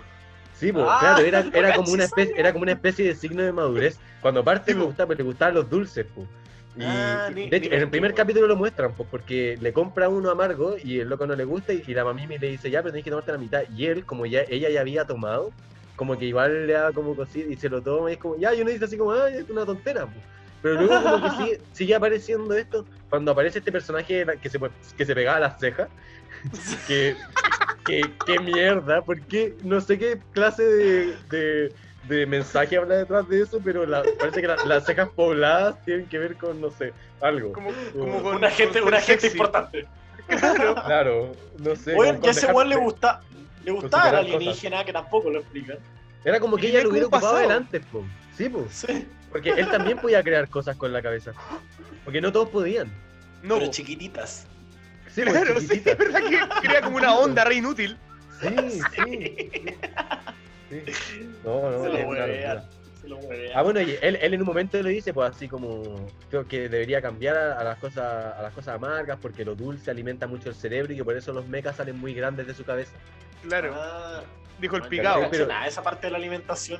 [0.57, 3.05] Sí, pues, Ah, claro, era, no era como caché una especie, era como una especie
[3.07, 3.99] de signo de madurez.
[4.21, 6.27] Cuando parte Sí, gustaba, le gustaban los dulces, pues.
[6.75, 10.07] Y, Ah, de hecho, en el me primer capítulo lo muestran, pues, porque le compra
[10.07, 12.81] uno amargo y el loco no le gusta y, y la mamimi le dice, ya,
[12.81, 13.63] pero tenés que tomarte la mitad.
[13.75, 15.51] Y él, como ya ella ya había tomado,
[15.95, 18.55] como que igual le da como cosita y se lo toma y es como, ya,
[18.55, 20.25] y uno dice así como, ay, es una tontera, pues.
[20.61, 24.59] Pero luego como que sigue, sigue apareciendo esto, cuando aparece este personaje que se,
[24.95, 25.89] que se pegaba las cejas,
[26.87, 27.15] que,
[27.85, 31.73] que, mierda, porque no sé qué clase de, de,
[32.07, 36.07] de mensaje habla detrás de eso, pero la- parece que la- las cejas pobladas tienen
[36.07, 37.53] que ver con, no sé, algo.
[37.53, 39.87] Como, como con, Una gente, con una gente importante.
[40.27, 41.95] Claro, no sé.
[41.95, 43.21] Oye, ya ese weón le gusta,
[43.65, 44.35] le gustaba el cosas.
[44.35, 45.77] alienígena, que tampoco lo explican.
[46.23, 48.03] Era como que ella lo hubiera ocupado adelante, po.
[48.37, 48.65] Sí, po.
[48.71, 51.33] Sí, Porque él también podía crear cosas con la cabeza.
[52.03, 52.87] Porque no todos podían.
[53.43, 53.71] No, pero po.
[53.71, 54.45] chiquititas.
[55.13, 57.97] Sí, claro, sí, es verdad que crea como una onda re inútil.
[58.39, 58.81] Sí, sí.
[58.95, 59.65] sí.
[61.43, 63.51] No, no, Se lo mueve.
[63.53, 65.81] Ah, bueno, y él, él en un momento le dice, pues así como
[66.29, 69.89] creo que debería cambiar a, a las cosas a las cosas amargas porque lo dulce
[69.89, 72.63] alimenta mucho el cerebro y que por eso los mechas salen muy grandes de su
[72.63, 72.93] cabeza.
[73.41, 74.23] Claro, Ah,
[74.59, 75.27] dijo el picado.
[75.29, 76.79] pero- nada, esa parte de la alimentación.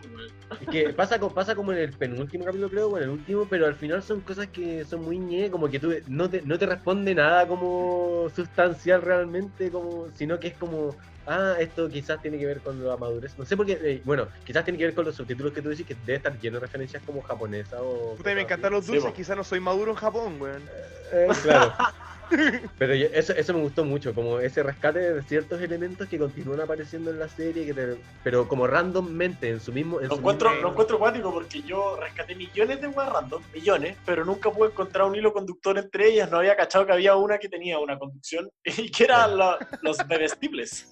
[0.69, 3.65] que pasa, co- pasa como en el penúltimo capítulo, creo, o en el último, pero
[3.65, 6.65] al final son cosas que son muy ñe, como que tú no te, no te
[6.65, 10.95] responde nada como sustancial realmente, como sino que es como,
[11.25, 13.37] ah, esto quizás tiene que ver con la madurez.
[13.37, 15.69] No sé por qué, eh, bueno, quizás tiene que ver con los subtítulos que tú
[15.69, 18.15] dices que debe estar lleno de referencias como japonesa o.
[18.17, 19.15] Puta, me encantan los Sí, dulces, po.
[19.15, 20.69] quizás no soy maduro en Japón, weón.
[21.13, 21.73] Eh, claro.
[22.77, 26.61] Pero yo- eso, eso me gustó mucho, como ese rescate de ciertos elementos que continúan
[26.61, 29.99] apareciendo en la serie, que te- pero como randommente en su mismo.
[29.99, 33.41] En Lo su encuentro, mismo- lo encuentro cuático porque yo rescaté millones de weas random,
[33.53, 36.29] millones, pero nunca pude encontrar un hilo conductor entre ellas.
[36.31, 39.97] No había cachado que había una que tenía una conducción y que eran la- los
[40.07, 40.87] bebestibles.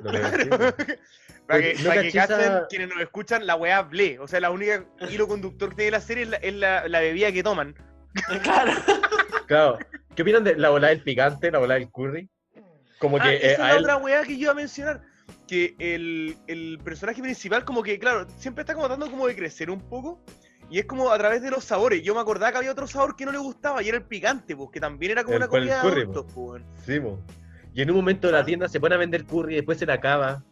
[0.00, 0.58] lo que decimos.
[1.46, 4.18] Para que, ¿No para que cachen quienes nos escuchan, la weá ble.
[4.18, 7.00] O sea, la única hilo conductor que tiene la serie es la, es la, la
[7.00, 7.74] bebida que toman.
[8.42, 8.72] claro.
[9.46, 9.78] Claro.
[10.18, 12.28] ¿Qué opinan de la bola del picante, la bola del curry?
[12.98, 13.78] Como Ah, que esa eh, es la él.
[13.84, 15.00] otra weá que yo iba a mencionar.
[15.46, 19.70] Que el, el personaje principal, como que, claro, siempre está como tratando como de crecer
[19.70, 20.20] un poco.
[20.68, 22.02] Y es como a través de los sabores.
[22.02, 24.56] Yo me acordaba que había otro sabor que no le gustaba y era el picante,
[24.56, 26.66] pues, que también era como El- una comida de curry, adultos, pues, weón.
[26.84, 27.20] Sí, po.
[27.72, 29.94] Y en un momento la tienda se pone a vender curry y después se la
[29.94, 30.42] acaba.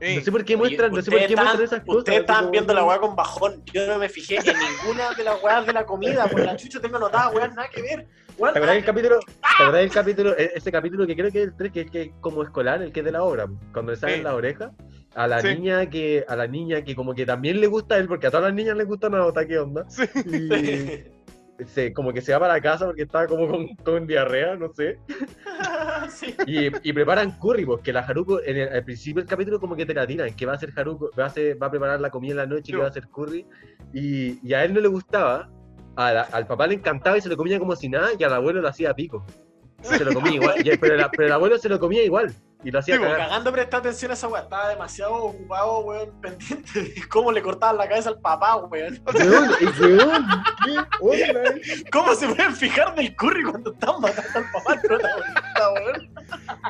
[0.00, 1.98] No sé por qué muestran, no sé por qué muestran esas cosas.
[1.98, 3.62] Ustedes estaban como- viendo la weá con bajón.
[3.72, 6.26] Yo no me fijé en ninguna de las weas de la comida.
[6.28, 8.06] Por la chucha tengo anotada, weá, nada que ver.
[8.38, 9.18] Weón, ¿Te acordás nada del capítulo?
[9.20, 9.34] ¿Te
[9.64, 10.36] acordás del capítulo?
[10.36, 13.00] Ese capítulo que creo que es el 3, que es que como escolar, el que
[13.00, 14.22] es de la obra, cuando le salen Sí.
[14.22, 14.70] la oreja,
[15.16, 15.48] a la Sí.
[15.48, 18.30] niña que, a la niña que como que también le gusta a él, porque a
[18.30, 19.84] todas las niñas les gusta Naota, ¿qué onda?
[19.88, 20.04] Sí.
[20.24, 21.04] Y,
[21.66, 24.72] se, como que se va para la casa porque estaba como con, con diarrea, no
[24.72, 24.98] sé.
[26.10, 26.34] Sí.
[26.46, 29.84] Y, y preparan curry, porque la Haruko, en el, al principio del capítulo como que
[29.84, 32.08] te la tiran, que va a hacer Haruko, va a, hacer- va a preparar la
[32.10, 33.44] comida en la noche, Sí, que va a hacer curry,
[33.92, 35.50] y, y a él no le gustaba,
[35.96, 38.62] la- al papá le encantaba y se lo comía como si nada, y al abuelo
[38.62, 39.26] lo hacía pico.
[39.82, 42.80] Se lo comía igual, pero, la- pero el abuelo se lo comía igual, y lo
[42.80, 43.18] hacía Sí, cagar.
[43.18, 44.42] Cagando presta atención a esa weá.
[44.42, 49.00] Estaba demasiado ocupado, weón, pendiente de cómo le cortaban la cabeza al papá, weón.
[49.14, 50.24] Weón, y weón,
[50.64, 51.90] ¿qué onda?
[51.92, 56.14] ¿Cómo se pueden fijar del curry cuando están matando al papá al protagonista, weón?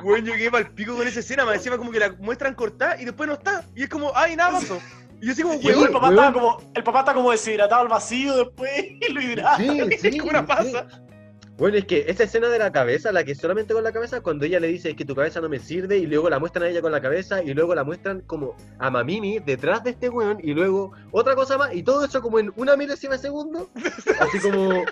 [0.05, 3.01] Weón, yo quedé el pico con esa escena, más encima como que la muestran cortada
[3.01, 3.65] y después no está.
[3.75, 4.79] Y es como, ay, nada pasó.
[5.21, 6.15] Y yo así como, el weón, papá, weón.
[6.19, 9.57] estaba como, el papá está como deshidratado al vacío después y lo hidrata.
[9.57, 10.73] Sí, sí, como una sí.
[11.59, 14.47] Bueno, es que esa escena de la cabeza, la que solamente con la cabeza, cuando
[14.47, 16.69] ella le dice es que tu cabeza no me sirve, y luego la muestran a
[16.69, 20.39] ella con la cabeza, y luego la muestran como a Mamimi detrás de este weón,
[20.41, 23.69] y luego otra cosa más, y todo eso como en una milésima de segundo,
[24.21, 24.85] así como.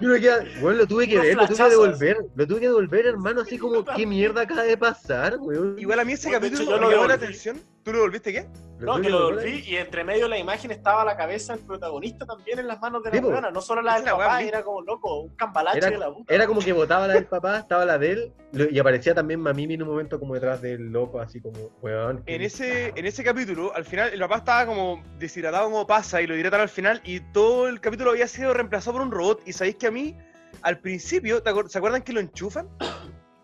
[0.00, 2.60] Yo me queda, bueno, lo tuve que Unos ver, lo tuve que devolver, lo tuve
[2.60, 5.76] que devolver, hermano, así como, ¿qué mierda acaba de pasar, weón?
[5.78, 7.62] Igual a mí ese capítulo me llamó la atención.
[7.84, 8.46] ¿Tú lo volviste qué?
[8.80, 12.26] No, que lo volví y entre medio de la imagen estaba la cabeza del protagonista
[12.26, 14.80] también en las manos de la Sí, no solo la del la papá, era como
[14.82, 16.34] loco, un cambalache Era- de la puta.
[16.34, 18.32] Era como que botaba la del papá, estaba la de él,
[18.70, 22.22] y aparecía también Mamimi en un momento como detrás del loco, así como, weón.
[22.26, 26.26] En ese, en ese capítulo, al final, el papá estaba como deshidratado como pasa y
[26.26, 29.42] lo hidratan al final y todo el capítulo había sido reemplazado por un robot.
[29.46, 30.16] Y sabéis que a mí,
[30.62, 32.68] al principio, ¿te acuer- ¿se acuerdan que lo enchufan?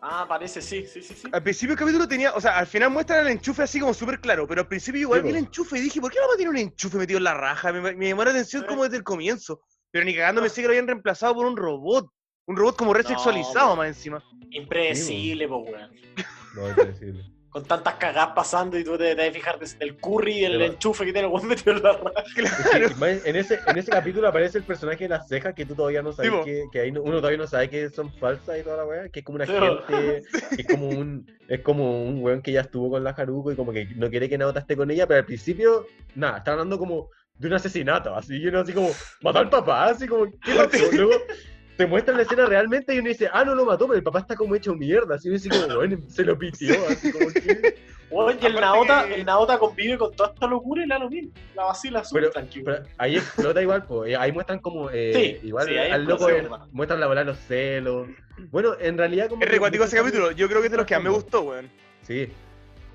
[0.03, 1.29] Ah, parece, sí, sí, sí, sí.
[1.31, 4.19] Al principio el capítulo tenía, o sea, al final muestran el enchufe así como súper
[4.21, 6.51] claro, pero al principio igual Sí, vi el enchufe y dije, ¿por qué no tiene
[6.51, 7.71] un enchufe metido en la raja?
[7.73, 8.69] Me, me llamó la atención Sí.
[8.69, 9.61] como desde el comienzo.
[9.91, 12.07] Pero ni cagando me sé que lo habían reemplazado por un robot.
[12.47, 13.77] Un robot como resexualizado po.
[13.77, 14.25] más encima.
[14.51, 15.91] Impredecible, po, weón.
[16.55, 17.25] No, es predecible.
[17.51, 20.65] Con tantas cagadas pasando y tú te debes fijar desde el curry y el Pero-
[20.67, 22.23] enchufe que tiene el metido en la raja.
[22.25, 25.67] Es que, más en, ese, en ese capítulo aparece el personaje de las cejas que
[25.67, 28.63] tú todavía no sabes Sí, que, que uno todavía no sabe que son falsas y
[28.63, 30.23] toda la weá, que es como una Sí, gente,
[30.57, 33.57] que es como un, es como un weón que ya estuvo con la Haruko y
[33.57, 36.79] como que no quiere que Naota esté con ella, pero al principio, nada, está hablando
[36.79, 38.91] como de un asesinato, así, y uno así como,
[39.23, 40.77] mató al papá, así como, ¿qué pasó?
[40.93, 41.13] Luego
[41.81, 44.19] te muestran la escena realmente y uno dice, ah, no lo mató, pero el papá
[44.19, 47.75] está como hecho mierda, así, uno dice como, bueno, se lo pitió, así como que...
[48.43, 51.31] Y el Naota, que- el Naota convive con toda esta locura y la lo mismo.
[51.55, 52.65] La vacila súper Pero, tranquilo.
[52.67, 54.17] pero ahí explota igual, pues.
[54.19, 54.91] Ahí muestran como.
[54.91, 58.09] eh, Sí, igual sí, ahí al loco eh, muestran la bola de los celos.
[58.51, 59.45] Bueno, en realidad, como.
[59.45, 60.33] Es recuático ese capítulo.
[60.33, 61.71] Yo creo que es de los que más me gustó, weón.
[62.03, 62.29] Sí.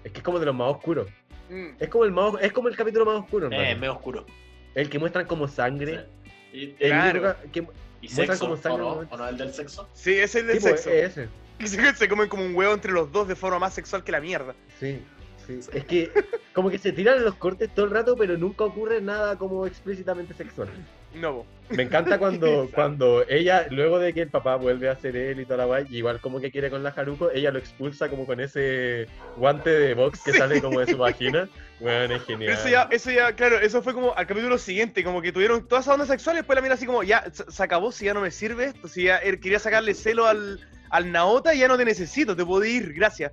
[0.03, 1.07] Es que es como de los más oscuros.
[1.49, 1.67] Mm.
[1.79, 3.69] Es como el más, es como el capítulo más oscuro, Eh, hermano.
[3.71, 4.25] es medio oscuro.
[4.73, 6.07] El que muestran como sangre.
[6.51, 6.57] Sí.
[6.57, 7.35] Y, El Claro.
[7.53, 7.65] que-
[8.05, 8.99] y sexo, como sangre ¿o en no?
[9.01, 9.87] un ¿O no el del sexo?
[9.93, 10.89] Sí, ese es el del tipo, sexo.
[10.91, 11.29] es ese.
[11.65, 14.19] Se, se comen como un huevo entre los dos de forma más sexual que la
[14.19, 14.55] mierda.
[14.79, 15.01] Sí,
[15.47, 15.59] sí.
[15.73, 16.11] Es que
[16.53, 20.33] como que se tiran los cortes todo el rato, pero nunca ocurre nada como explícitamente
[20.33, 20.69] sexual.
[21.15, 21.45] No, po.
[21.69, 25.45] Me encanta cuando, cuando ella, luego de que el papá vuelve a ser él y
[25.45, 28.39] toda la guay, igual como que quiere con la Haruko, ella lo expulsa como con
[28.39, 30.37] ese guante de box que Sí.
[30.37, 31.49] sale como de su vagina.
[31.77, 32.53] Bueno, es genial.
[32.53, 35.83] eso ya, eso ya, claro, eso fue como al capítulo siguiente, como que tuvieron todas
[35.83, 38.21] esas ondas sexuales, después la mira así como, ya, se, se acabó, si ya no
[38.21, 40.61] me sirve esto, si ya él quería sacarle celo al,
[40.95, 43.31] al Naota, ya no te necesito, te puedo ir, gracias.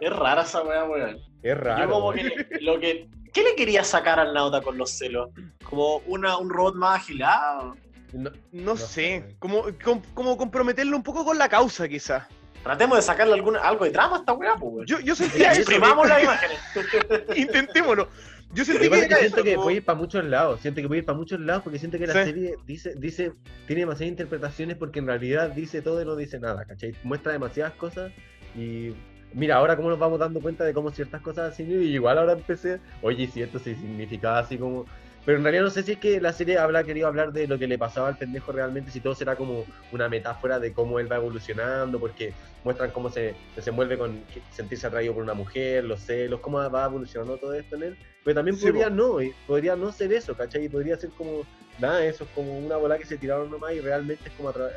[0.00, 1.18] Es rara esa weá, weón.
[1.42, 1.84] Es raro.
[1.84, 3.08] Yo como que lo que.
[3.32, 5.28] ¿Qué le quería sacar al Nauta con los celos?
[5.62, 7.76] ¿Como una, un robot más agilado?
[8.12, 9.36] No, No, No sé, sé.
[9.38, 12.24] como, com- como comprometerlo un poco con la causa, quizás.
[12.62, 14.86] Tratemos de sacarle alguna, algo de trama a esta weá, pues, weón.
[14.86, 16.58] Yo, yo sentí Ya, eso, exprimamos las imágenes.
[17.36, 18.08] intentémoslo.
[18.54, 20.60] Yo sentí que que siento eso, que como- puede ir para muchos lados.
[20.60, 22.24] Siento que puede ir para muchos lados porque siento que la Sí.
[22.30, 23.32] serie dice, dice,
[23.66, 26.94] tiene demasiadas interpretaciones porque en realidad dice todo y no dice nada, ¿cachai?
[27.02, 28.12] Muestra demasiadas cosas
[28.56, 28.92] y
[29.34, 32.32] mira, ahora cómo nos vamos dando cuenta de cómo ciertas cosas así, y igual ahora
[32.32, 34.86] empecé, oye, si esto sí significaba así como...
[35.26, 37.58] Pero en realidad no sé si es que la serie habla querido hablar de lo
[37.58, 41.10] que le pasaba al pendejo realmente, si todo será como una metáfora de cómo él
[41.10, 46.38] va evolucionando, porque muestran cómo se desenvuelve con sentirse atraído por una mujer, los celos,
[46.38, 47.96] cómo va evolucionando todo esto en él.
[48.22, 48.94] Pero también Sí, podría po.
[48.94, 50.66] no, y podría no ser eso, ¿cachai?
[50.66, 51.42] Y podría ser como,
[51.80, 54.70] nada, eso es como una bola que se tiraron nomás y realmente es como atra-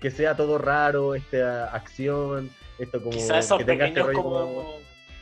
[0.00, 2.50] que sea todo raro, esta acción,
[2.80, 4.80] esto como Quizás esos que tenga este rollo como.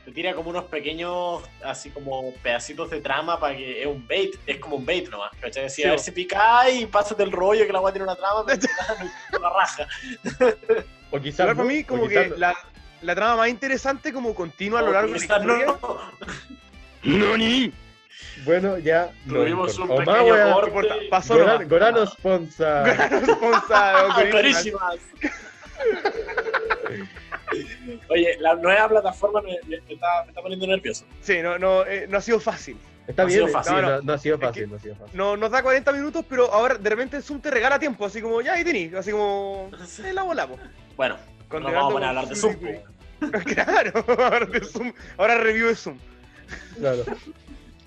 [0.09, 4.35] Te tira como unos pequeños, así como pedacitos de trama para que es un bait,
[4.47, 5.69] es como un bait nomás, ¿cachai?
[5.69, 8.43] Sí, a ver si pica y pásate el rollo que la weá tiene una trama,
[8.47, 8.59] pero
[9.43, 9.87] la raja.
[11.11, 12.57] O quizás para mí, como que la,
[13.03, 15.67] la trama más interesante, como continua a lo largo de la historia.
[17.03, 17.73] no.
[18.47, 19.13] Bueno, ya.
[19.29, 20.89] Tuvimos un pequeño corte.
[21.11, 21.69] pasó Goran- nomás.
[21.69, 22.81] Gorano Sponsa.
[22.83, 24.59] Gran responsa, Ocarina.
[28.09, 31.05] Oye, la nueva plataforma me, me- me está, me está poniendo nervioso.
[31.20, 32.76] Sí, no, no, eh, no ha sido fácil.
[33.07, 33.72] Está No bien, fácil.
[33.76, 33.88] No, no.
[33.88, 35.16] no, no ha sido Es que- fácil, no ha sido fácil.
[35.16, 38.20] No, nos da 40 minutos, pero ahora de repente el Zoom te regala tiempo, así
[38.20, 39.70] como, ya ahí tení, así como,
[40.05, 40.61] eh, la volamos.
[40.96, 41.16] Bueno,
[41.51, 42.57] no nos vamos a poner a hablar de Zoom.
[43.44, 43.92] Claro,
[44.22, 45.99] ahora de Zoom, ahora review de Zoom.
[46.78, 47.03] Claro.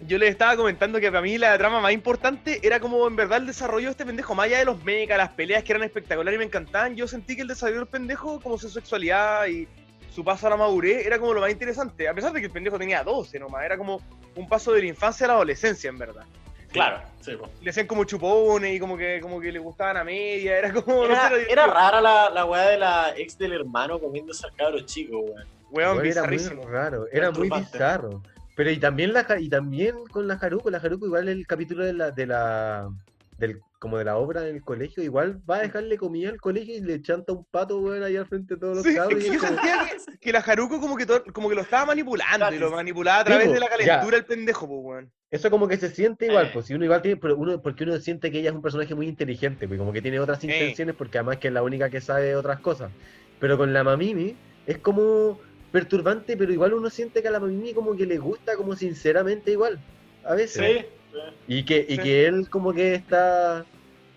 [0.07, 3.37] Yo les estaba comentando que para mí la trama más importante era como en verdad
[3.37, 6.35] el desarrollo de este pendejo, más allá de los mechas, las peleas que eran espectaculares
[6.35, 9.67] y me encantaban, yo sentí que el desarrollo del pendejo, como su sexualidad y
[10.13, 12.51] su paso a la madurez, era como lo más interesante, a pesar de que el
[12.51, 14.01] pendejo tenía 12 nomás, era como
[14.35, 16.23] un paso de la infancia a la adolescencia en verdad.
[16.71, 17.33] Claro, sí.
[17.61, 21.05] Le hacían como chupones y como que, como que le gustaban a media, era como...
[21.05, 24.55] no Era, sé, era rara la, la weá de la ex del hermano comiéndose al
[24.55, 25.45] cabro chico, weón.
[25.69, 26.63] Weón, era muy bizarrísimo.
[26.67, 27.71] raro, era muy Perturbante.
[27.77, 28.21] bizarro.
[28.55, 31.93] Pero y también la y también con la Haruko, la Haruko igual el capítulo de
[31.93, 32.89] la de la
[33.37, 36.75] del como de la obra en el colegio, igual va a dejarle comida al colegio
[36.75, 39.17] y le chanta un pato, weón, ahí al frente de todos los Sí, cabros.
[39.17, 39.75] es que yo como- sentía
[40.05, 43.21] que, que la Haruko como que, to- como que lo estaba manipulando y lo manipulaba
[43.21, 43.77] a través de la ya.
[43.77, 45.11] calentura el pendejo, pues, weón.
[45.31, 46.49] Eso como que se siente igual, Eh.
[46.53, 48.93] pues si uno igual tiene, pero uno, porque uno siente que ella es un personaje
[48.93, 50.47] muy inteligente, pues como que tiene otras Eh.
[50.47, 52.91] intenciones, porque además que es la única que sabe otras cosas.
[53.39, 54.35] Pero con la Mamimi
[54.67, 55.39] es como
[55.71, 59.51] perturbante, pero igual uno siente que a la Mamimi como que le gusta como sinceramente
[59.51, 59.79] igual,
[60.23, 60.85] a veces.
[60.85, 60.85] Sí.
[61.47, 62.01] Y que, y Sí.
[62.01, 63.65] que él como que está.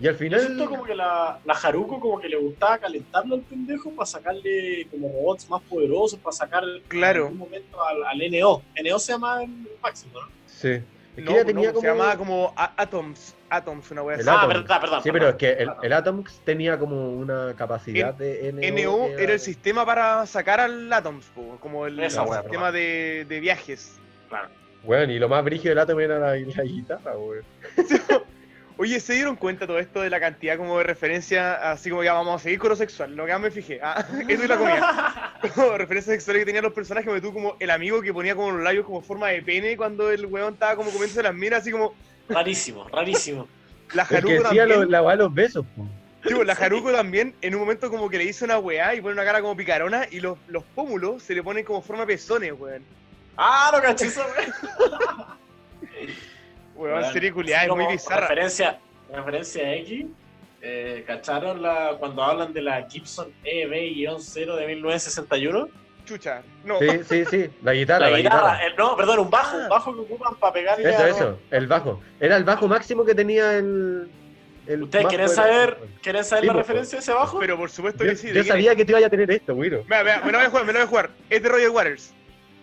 [0.01, 0.41] Y al Yo final.
[0.41, 4.87] siento como que la, la Haruko como que le gustaba calentarlo al pendejo para sacarle
[4.91, 7.21] como robots más poderosos, para sacar Claro.
[7.21, 8.63] en algún momento al, al NO.
[8.85, 9.51] NO se llama el
[9.83, 10.29] máximo, ¿no?
[10.47, 10.81] Sí.
[11.17, 11.87] Es que No, ella no, tenía Se como.
[11.87, 14.27] llamaba como Atoms, Atoms, una wea así.
[14.29, 15.03] ah, verdad, perdón.
[15.03, 18.83] Sí, pero es que el, el Atoms tenía como una capacidad de NO.
[18.83, 22.73] NO era el sistema para sacar al Atoms, po, como el, Esa el wea, sistema
[22.73, 23.99] de, de viajes.
[24.83, 27.45] Bueno, y lo más brígido del Atom era la, la guitarra, weón.
[28.77, 32.13] Oye, ¿se dieron cuenta todo esto de la cantidad como de referencia, así como ya
[32.13, 33.15] vamos a seguir con lo sexual?
[33.15, 35.35] Lo que más me fijé, ah, eso y la comida.
[35.55, 38.51] Como referencias sexuales que tenían los personajes, me tú como el amigo que ponía como
[38.51, 41.71] los labios como forma de pene cuando el weón estaba como comiéndose las miras, así
[41.71, 41.95] como
[42.31, 43.47] rarísimo, rarísimo.
[43.93, 44.69] la Haruko decía también.
[44.69, 48.17] lo- la weá de los besos, pues, la Haruko también, en un momento como que
[48.19, 51.35] le hizo una weá y pone una cara como picarona y los, los pómulos se
[51.35, 52.83] le ponen como forma de pezones, weón.
[53.37, 54.09] Ah, no caché
[56.75, 57.05] weón.
[57.13, 58.21] Serie culiada, así es muy bizarra.
[58.29, 58.79] Referencia,
[59.13, 60.07] referencia X.
[60.67, 65.69] Eh, ¿Cacharon la, cuando hablan de la Gibson E EB-0 de 1961?
[66.07, 66.43] Chucha.
[66.65, 66.79] No.
[66.79, 67.51] Sí, sí, sí.
[67.63, 68.67] La guitarra, La la, guitarra, guitarra.
[68.67, 69.63] el- no, perdón, un bajo, Ah.
[69.65, 72.01] un bajo que ocupan para pegarle Eso, a- eso, el bajo.
[72.21, 74.11] Era el bajo máximo que tenía el.
[74.67, 77.39] el ¿Ustedes quieren saber, quieren saber Sí, la pues, referencia de ese bajo?
[77.39, 78.29] Pero por supuesto Yo, que sí.
[78.29, 79.81] ¿de yo sabía que te iba a tener esto, Wiro.
[79.81, 79.85] es?
[79.85, 81.11] Mira, mira, me lo voy a jugar, me lo voy a jugar.
[81.31, 82.15] Es de Roger Waters.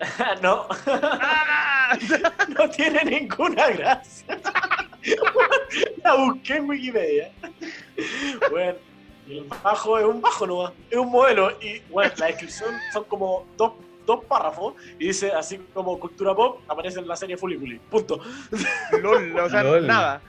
[0.42, 1.98] no, ¡Ah!
[2.58, 4.40] no tiene ninguna gracia.
[6.04, 7.32] la busqué en Wikipedia.
[8.50, 8.78] Bueno,
[9.28, 11.52] el bajo es un bajo nomás, es un modelo.
[11.62, 13.74] Y bueno, la descripción son como dos,
[14.06, 17.80] dos párrafos y dice así como cultura pop, aparece en la serie Fully Fully.
[17.90, 18.22] Punto.
[19.02, 19.88] LOL, o sea, Lol.
[19.88, 20.22] nada.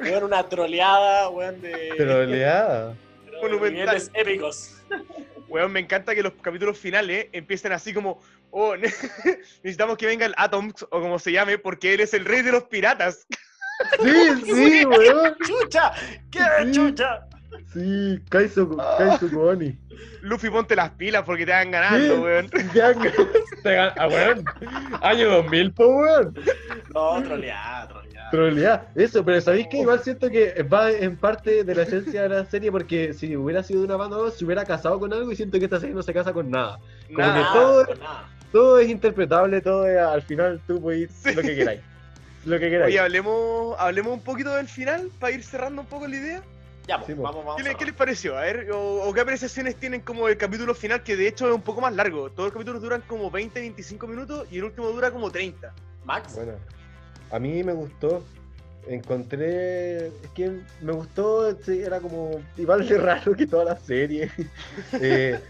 [0.00, 2.94] Weón, una troleada, weón, de Troleada.
[3.40, 3.72] pero de monumental.
[3.72, 4.82] niveles épicos.
[5.48, 8.20] Weón, me encanta que los capítulos finales empiecen así como,
[8.56, 8.76] oh,
[9.62, 12.52] necesitamos que venga el Atoms, o como se llame, porque él es el rey de
[12.52, 13.26] los piratas.
[14.00, 14.12] Sí,
[14.44, 15.34] sí, weón.
[15.44, 15.92] ¡Chucha!
[16.30, 16.70] ¿Qué Sí.
[16.72, 17.26] chucha?
[17.72, 19.26] Sí, Kaizo, Kaizo.
[20.22, 22.20] Luffy, ponte las pilas porque te van ganando, Sí.
[22.22, 22.48] weón.
[22.50, 22.58] Te
[23.76, 24.44] gan- ah, weón.
[25.02, 26.34] Año 2000, po, weón.
[26.94, 28.30] No, troleada, troleada.
[28.30, 28.92] Troleada.
[28.94, 32.44] Eso, pero ¿sabéis que igual siento que va en parte de la esencia de la
[32.44, 32.70] serie?
[32.70, 35.36] Porque si hubiera sido de una banda o dos, se hubiera casado con algo y
[35.36, 36.78] siento que esta serie no se casa con nada.
[37.08, 37.34] Como Nada.
[37.52, 38.30] que todo- pues nada.
[38.54, 41.34] Todo es interpretable, todo es, al final tú puedes Sí.
[41.34, 41.80] lo que queráis.
[42.44, 42.98] Lo que Oye, queráis.
[43.00, 46.42] hablemos, hablemos un poquito del final para ir cerrando un poco la idea.
[46.86, 47.22] Ya, pues, Sí, po.
[47.22, 47.56] vamos, vamos.
[47.56, 48.38] ¿Qué, le- a qué les pareció?
[48.38, 51.54] A ver, o, o qué apreciaciones tienen como el capítulo final, que de hecho es
[51.54, 52.30] un poco más largo.
[52.30, 55.72] Todos los capítulos duran como 20, 25 minutos y el último dura como 30.
[56.04, 56.34] Max.
[56.36, 56.52] Bueno,
[57.32, 58.22] a mí me gustó.
[58.86, 60.06] Encontré.
[60.08, 61.56] Es que me gustó.
[61.62, 64.30] sí, era como igual de raro que toda la serie.
[64.92, 65.40] Eh,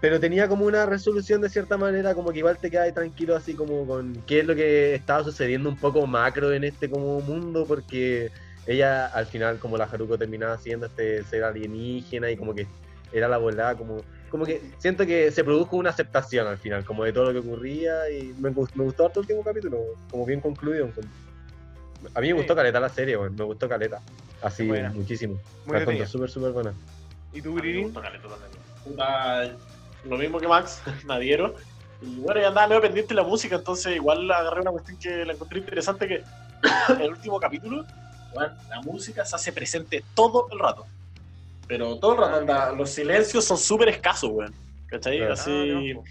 [0.00, 3.54] pero tenía como una resolución de cierta manera, como que igual te quedas tranquilo, así
[3.54, 7.66] como con qué es lo que estaba sucediendo un poco macro en este como mundo,
[7.66, 8.30] porque
[8.66, 12.66] ella al final, como la Haruko, terminaba siendo este ser alienígena y como que
[13.12, 14.02] era la volada, como.
[14.30, 17.48] Como que siento que se produjo una aceptación al final, como de todo lo que
[17.48, 20.88] ocurría, y me, gust- me gustó harto el último capítulo, como bien concluido.
[22.14, 22.56] A mí me gustó Sí.
[22.58, 24.00] caleta la serie, weón, me gustó caleta.
[24.40, 24.62] Así,
[24.94, 25.36] muchísimo.
[25.66, 26.72] Muy La súper, súper buena.
[27.32, 29.56] ¿Y tú, mí me gustó caleta también.
[30.04, 31.54] Lo mismo que Max, Nadiero.
[32.02, 35.24] Y bueno, ya andaba medio pendiente de la música, entonces igual agarré una cuestión que
[35.24, 36.22] la encontré interesante que
[37.02, 37.84] el último capítulo,
[38.34, 40.86] bueno, la música se hace presente todo el rato.
[41.68, 44.54] Pero todo el rato, anda, los silencios son súper escasos, weón.
[44.86, 45.18] ¿Cachai?
[45.18, 45.34] Claro.
[45.34, 45.50] Así,
[45.92, 46.04] Ah, po.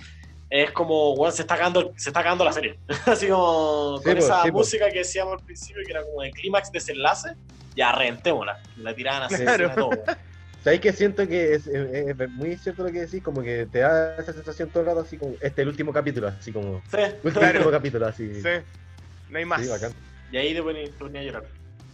[0.51, 2.77] es como, weón, se está cagando, se está cagando la serie.
[3.07, 4.57] Así como Sí, con po, esa sí, po.
[4.59, 7.29] música que decíamos al principio, que era como de clímax, desenlace,
[7.75, 8.59] ya reventémosla.
[8.77, 9.71] La tiraban así, Claro.
[9.75, 10.03] todo, weón.
[10.63, 13.23] ¿Sabéis que siento que es, es- es muy cierto lo que decís?
[13.23, 15.93] Como que te da esa sensación todo el rato, así como, este es el último
[15.93, 17.71] capítulo, así como, Sí, último Claro.
[17.71, 18.35] capítulo, así.
[18.41, 18.49] Sí.
[19.29, 19.61] No hay más.
[19.61, 19.93] Sí, bacán.
[20.31, 21.43] y ahí te ponía, te ponía a llorar.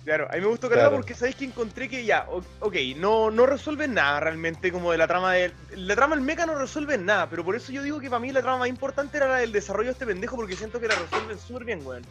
[0.03, 0.97] Claro, a mí me gustó Carla Claro.
[0.97, 2.27] porque sabéis que encontré que ya,
[2.59, 5.51] ok, no, no resuelven nada realmente como de la trama del...
[5.75, 8.31] La trama del mecha no resuelve nada, pero por eso yo digo que para mí
[8.31, 10.95] la trama más importante era la del desarrollo de este pendejo porque siento que la
[10.95, 12.03] resuelven súper bien, weón.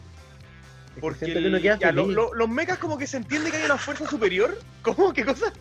[0.99, 2.15] Porque que el- ya, lo- feliz.
[2.15, 4.57] lo- los mechas como que se entiende que hay una fuerza superior.
[4.81, 5.13] ¿Cómo?
[5.13, 5.51] ¿Qué cosa?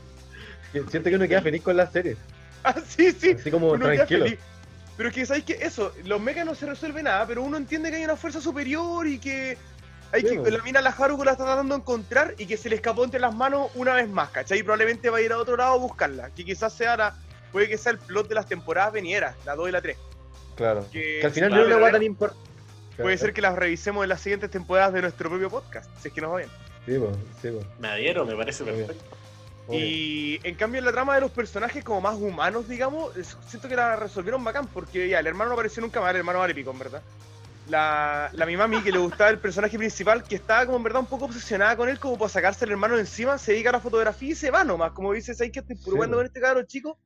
[0.91, 2.17] Siento que uno queda feliz con la serie.
[2.67, 3.33] Ah, sí, sí.
[3.39, 4.25] Así como uno queda tranquilo.
[4.25, 4.39] feliz.
[4.97, 7.91] Pero es que, ¿sabéis que Eso, los mechas no se resuelve nada, pero uno entiende
[7.91, 9.59] que hay una fuerza superior y que
[10.13, 10.47] hay Sí, que, bo.
[10.49, 13.21] la mina la Haruko la está tratando de encontrar y que se le escapó entre
[13.21, 14.61] las manos una vez más, ¿cachai?
[14.61, 17.15] Y probablemente va a ir a otro lado a buscarla, que quizás sea la,
[17.53, 19.99] puede que sea el plot de las temporadas venideras, la 2 y la 3.
[20.57, 20.87] Claro.
[20.91, 22.51] Que, Que al final no es una tan importante.
[22.97, 26.15] Puede ser que las revisemos en las siguientes temporadas de nuestro propio podcast, si es
[26.15, 26.51] que nos va bien.
[26.87, 27.13] Sí, po.
[27.79, 29.05] Me adhiero, me parece perfecto.
[29.71, 33.13] Y en cambio en la trama de los personajes como más humanos, digamos,
[33.49, 36.41] siento que la resolvieron bacán, porque ya, el hermano no apareció nunca más, el hermano
[36.41, 37.03] vale pico, en verdad.
[37.71, 41.01] La, la mi mami, que le gustaba el personaje principal, que estaba como en verdad
[41.01, 43.73] un poco obsesionada con él, como para sacarse el hermano de encima, se dedica a
[43.73, 46.19] la fotografía y se va nomás, como dice, ¿sabes que estoy Sí, probando po.
[46.19, 46.99] con este cabrón chico?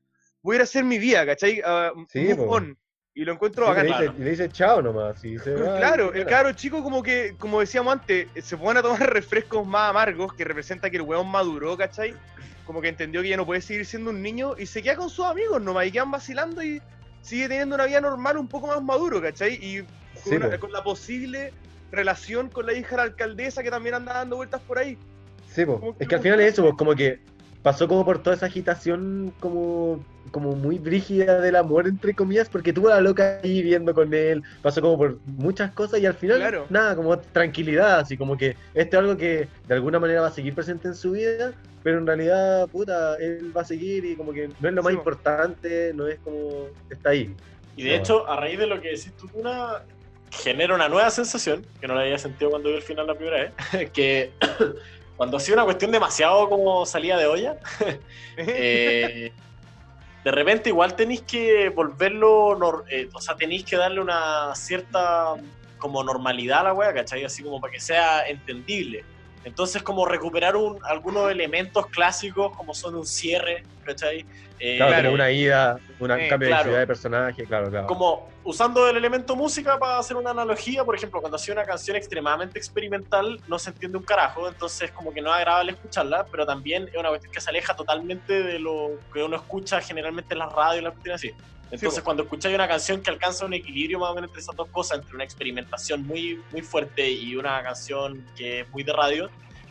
[0.42, 1.62] Voy a ir a hacer mi vida, ¿cachai?
[1.64, 2.78] Ah, Sí, move on.
[3.18, 3.84] Y lo encuentro Sí, bacán.
[3.86, 4.18] le, dice, claro.
[4.24, 5.24] le dice chao nomás.
[5.24, 8.78] Y se va, Claro, y el cabro chico como que, como decíamos antes, se pone
[8.78, 12.14] a tomar refrescos más amargos, que representa que el weón maduró, ¿cachai?
[12.64, 15.10] Como que entendió que ya no puede seguir siendo un niño y se queda con
[15.10, 16.80] sus amigos nomás y quedan vacilando y
[17.20, 19.54] sigue teniendo una vida normal un poco más maduro, ¿cachai?
[19.60, 19.88] Y con,
[20.22, 20.60] Sí, una- po.
[20.60, 21.52] con la posible
[21.90, 24.96] relación con la hija de la alcaldesa que también anda dando vueltas por ahí.
[25.52, 26.62] Sí, que es que al final es eso.
[26.62, 27.18] pues, como que
[27.62, 32.72] pasó como por toda esa agitación como, como muy brígida del amor, entre comillas, porque
[32.72, 36.14] tuvo a la loca ahí viviendo con él, pasó como por muchas cosas y al
[36.14, 36.66] final, Claro.
[36.70, 40.32] nada, como tranquilidad, así como que esto es algo que de alguna manera va a
[40.32, 41.52] seguir presente en su vida,
[41.82, 44.92] pero en realidad, puta, él va a seguir y como que no es lo más
[44.92, 47.34] Sí, importante, no es como, está ahí.
[47.76, 49.82] Y de hecho, a raíz de lo que decís tú, Tuna,
[50.30, 53.36] genera una nueva sensación, que no la había sentido cuando vi el final la primera
[53.68, 54.32] vez, que
[55.18, 57.58] cuando hacía una cuestión demasiado como salida de olla,
[58.36, 59.32] eh,
[60.24, 65.34] de repente igual tenéis que volverlo, eh, o sea, tenéis que darle una cierta
[65.76, 67.24] como normalidad a la wea, ¿cachai?
[67.24, 69.04] Así como para que sea entendible.
[69.48, 74.24] Entonces como recuperar un, algunos elementos clásicos como son un cierre, ¿cachai?
[74.60, 76.62] Eh, Claro, como una ida, un Eh, cambio claro.
[76.64, 77.86] de ciudad de personaje, claro, claro.
[77.86, 81.96] como usando el elemento música para hacer una analogía, por ejemplo, cuando hacía una canción
[81.96, 86.44] extremadamente experimental, no se entiende un carajo, entonces como que no es agradable escucharla, pero
[86.46, 90.38] también es una cuestión que se aleja totalmente de lo que uno escucha generalmente en
[90.40, 91.32] las radios y las cuestiones así.
[91.70, 94.68] Entonces, cuando escucháis una canción que alcanza un equilibrio más o menos entre esas dos
[94.70, 99.26] cosas, entre una experimentación muy, muy fuerte y una canción que es muy de radio,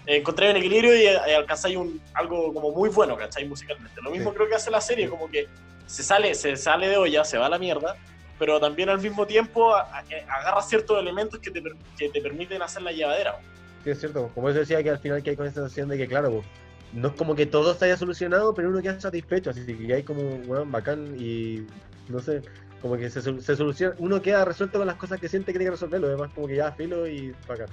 [0.05, 3.45] eh, encontráis un equilibrio y, eh, alcanzáis un, algo como muy bueno, ¿cachai?
[3.47, 3.99] Musicalmente.
[4.01, 4.35] Lo mismo Sí.
[4.37, 5.47] creo que hace la serie, como que
[5.87, 7.95] se sale, se sale de olla, se va a la mierda,
[8.37, 10.03] pero también al mismo tiempo a-
[10.39, 11.63] agarra ciertos elementos que te,
[11.97, 13.35] que te permiten hacer la llevadera.
[13.83, 14.29] Sí, es cierto.
[14.35, 16.45] Como eso decía que al final que hay con esa sensación de que, claro, pues,
[16.93, 20.03] no es como que todo se haya solucionado, pero uno queda satisfecho, así que hay
[20.03, 21.65] como, weón, bacán y
[22.09, 22.41] no sé,
[22.81, 25.65] como que se, se soluciona, uno queda resuelto con las cosas que siente que tiene
[25.65, 27.67] que resolver, lo demás como que ya filo y bacán.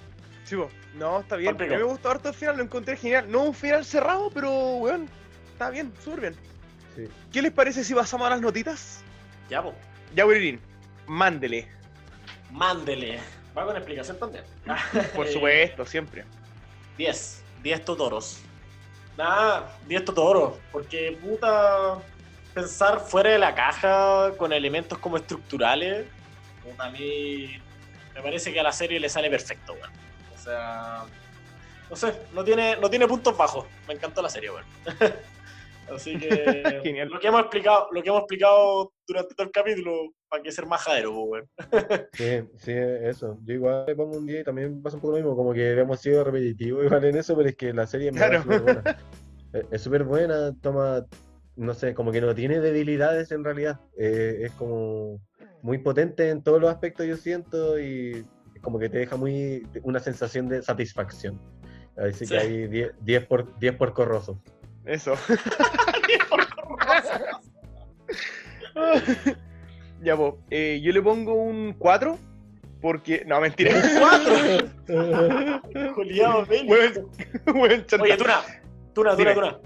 [0.45, 0.69] Sí, po.
[0.99, 1.57] no, está bien.
[1.59, 3.31] Mí me gustó harto el final, lo encontré genial.
[3.31, 5.09] No un final cerrado, pero, weón,
[5.53, 6.35] está bien, súper bien.
[6.95, 7.09] Sí.
[7.33, 9.03] ¿Qué les parece si pasamos a las notitas?
[9.49, 9.75] Ya, pues,
[10.15, 10.59] Ya, William,
[11.07, 11.67] mándele.
[12.51, 13.19] mándele.
[13.57, 14.45] Va con explicación también.
[15.15, 16.25] Por supuesto, siempre.
[16.99, 18.41] 10, 10 Totoros.
[19.17, 21.99] Nada, 10 Totoros, porque puta,
[22.53, 26.07] pensar fuera de la caja con elementos como estructurales,
[26.63, 27.61] puta, a mí
[28.15, 29.91] me parece que a la serie le sale perfecto, weón.
[30.35, 31.05] O sea,
[31.91, 33.67] no sé, no tiene, no tiene puntos bajos.
[33.87, 34.65] Me encantó la serie, weón.
[35.93, 37.09] Así que Genial.
[37.09, 39.93] lo que hemos explicado, lo que hemos explicado durante todo el capítulo,
[40.29, 41.49] para que ser majadero, weón.
[42.13, 43.39] Sí, sí, eso.
[43.45, 45.73] Yo igual le pongo un 10 y también pasa un poco lo mismo, como que
[45.73, 48.39] hemos sido repetitivos igual en eso, pero es que la serie Claro.
[48.39, 48.97] es súper buena.
[49.71, 51.07] Es- súper buena, toma,
[51.57, 53.81] no sé, como que no tiene debilidades en realidad.
[53.99, 55.21] Eh, es como
[55.63, 58.25] muy potente en todos los aspectos, yo siento, y
[58.63, 61.41] como que te deja muy una sensación de satisfacción.
[61.97, 62.35] Así Sí.
[62.35, 64.43] que hay 10, 10 por 10 por corroso.
[64.87, 65.15] Eso.
[70.03, 70.39] ya, po.
[70.51, 72.19] eh, yo le pongo un 4
[72.81, 73.25] porque.
[73.27, 73.73] No, mentira.
[73.99, 74.35] ¡Cuatro!
[75.95, 76.69] Juliado, ven.
[76.69, 77.11] Weón,
[77.55, 78.05] weón, chanta.
[78.05, 78.41] Oye, Tuna,
[78.93, 79.35] Tuna, Tuna, Dime.
[79.35, 79.59] Tuna.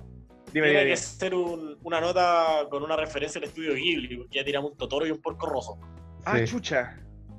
[0.53, 4.39] Dime, Tiene dime, que ser un- una nota con una referencia al estudio Ghibli, porque
[4.39, 5.79] ya tiramos un Totoro y un porco rojo.
[6.25, 6.45] Ah, Sí.
[6.47, 6.97] chucha.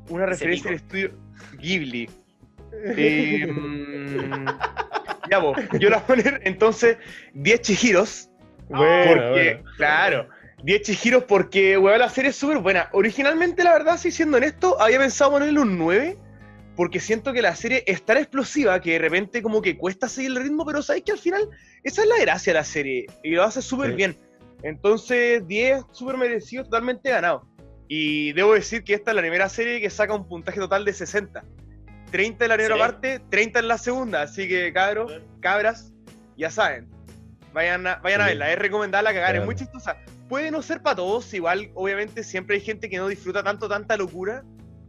[0.10, 1.12] Una Ese referencia al estudio
[1.58, 2.10] Ghibli.
[2.72, 4.46] Eh, mm,
[5.30, 6.98] ya, vos, yo la voy a poner entonces
[7.34, 8.30] 10 chihiros.
[8.70, 9.70] Bueno, Porque, bueno.
[9.78, 10.30] claro,
[10.64, 12.90] 10 chihiros porque, weón, la serie es súper buena.
[12.94, 16.18] Originalmente, la verdad, si siendo honesto, había pensado ponerle un 9.
[16.76, 20.32] Porque siento que la serie es tan explosiva que de repente como que cuesta seguir
[20.32, 21.50] el ritmo, pero sabes que al final
[21.84, 23.96] esa es la gracia de la serie y lo hace súper Sí.
[23.98, 24.18] bien.
[24.64, 27.46] Entonces, 10 súper merecido, totalmente ganado.
[27.90, 30.94] Y debo decir que esta es la primera serie que saca un puntaje total de
[30.94, 31.44] 60.
[32.12, 32.80] 30 en la primera Sí.
[32.82, 34.22] parte, 30 en la segunda.
[34.24, 35.91] Así que, cabros, cabras,
[36.38, 36.88] ya saben.
[37.53, 39.45] Vayan a, vayan a verla, es recomendable la cagar, es Claro.
[39.45, 39.97] muy chistosa.
[40.28, 43.97] Puede no ser para todos, igual, obviamente, siempre hay gente que no disfruta tanto tanta
[43.97, 44.43] locura,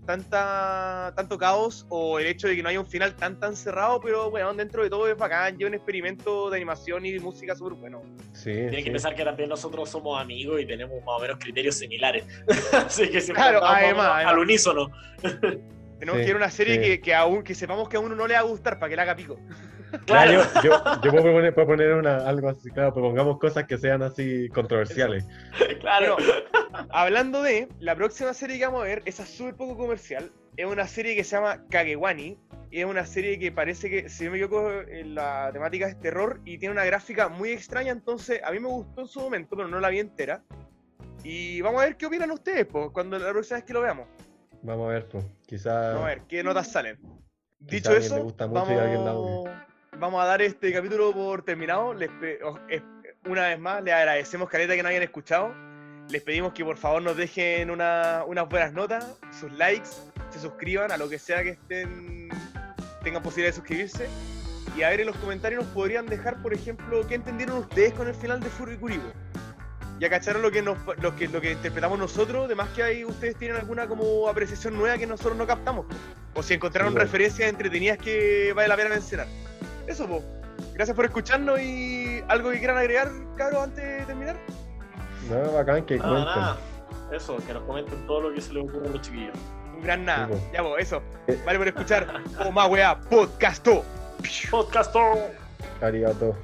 [0.07, 4.01] tanta tanto caos, o el hecho de que no haya un final tan tan cerrado,
[4.01, 7.75] pero bueno, dentro de todo es bacán, lleva un experimento de animación y música súper
[7.79, 8.03] bueno.
[8.33, 8.85] Sí, Tienen sí.
[8.85, 12.25] que pensar que también nosotros somos amigos y tenemos más o menos criterios similares.
[12.73, 14.27] Así que siempre Claro, además, además.
[14.27, 14.91] al unísono.
[16.01, 16.81] Tenemos Sí, que ir a una serie sí.
[16.81, 18.97] que, que, aún, que sepamos que a uno no le va a gustar para que
[18.97, 19.39] le haga pico.
[20.07, 20.45] Claro.
[20.63, 24.03] Yo, yo, yo puedo poner, puedo poner una, algo así, claro, propongamos cosas que sean
[24.03, 25.27] así controversiales.
[25.81, 26.17] Claro.
[26.17, 30.67] Bueno, hablando de, la próxima serie que vamos a ver, esa súper poco comercial, es
[30.67, 32.39] una serie que se llama Kagewani.
[32.73, 35.99] Y es una serie que parece que, si no me equivoco, eh, la temática es
[35.99, 37.91] terror y tiene una gráfica muy extraña.
[37.91, 40.45] Entonces, a mí me gustó en su momento, pero no la vi entera.
[41.25, 44.07] Y vamos a ver qué opinan ustedes, pues, cuando la próxima vez que lo veamos.
[44.63, 45.25] Vamos a ver, pues.
[45.47, 45.95] Quizás.
[45.95, 46.99] Vamos a ver qué notas salen.
[47.59, 49.49] Dicho eso, le gusta mucho y a alguien la vamos,
[49.99, 51.93] vamos a dar este capítulo por terminado.
[51.95, 52.11] Les
[53.27, 55.53] una vez más, les agradecemos, Caleta, que nos hayan escuchado.
[56.09, 59.89] Les pedimos que por favor nos dejen una- unas buenas notas, sus likes,
[60.31, 62.31] se suscriban a lo que sea que estén
[63.03, 64.09] tengan posibilidad de suscribirse.
[64.77, 68.09] Y a ver en los comentarios nos podrían dejar, por ejemplo, qué entendieron ustedes con
[68.09, 69.13] el final de Furikuribo.
[70.01, 73.37] Ya cacharon lo que, nos, lo que, lo que interpretamos nosotros, además que ahí ustedes
[73.37, 75.85] tienen alguna como apreciación nueva que nosotros no captamos.
[76.35, 77.05] O si encontraron bueno.
[77.05, 79.27] referencias entretenidas que vale la pena mencionar.
[79.87, 80.23] Eso, pues.
[80.73, 84.37] Gracias por escucharnos y algo que quieran agregar, cabros, antes de terminar.
[85.29, 86.35] No, bacán que Nada, cuenten.
[86.35, 86.57] nada.
[87.13, 89.37] Eso, que nos comenten todo lo que se les ocurra a los chiquillos.
[89.77, 90.29] Un gran nada.
[90.29, 90.41] Sí.
[90.55, 91.03] Ya, pues, eso.
[91.27, 91.39] Eh.
[91.45, 92.23] Vale por escuchar.
[92.43, 93.85] Oh, más weá, podcasto.
[94.51, 95.01] Podcasto.
[95.83, 96.35] Arigato.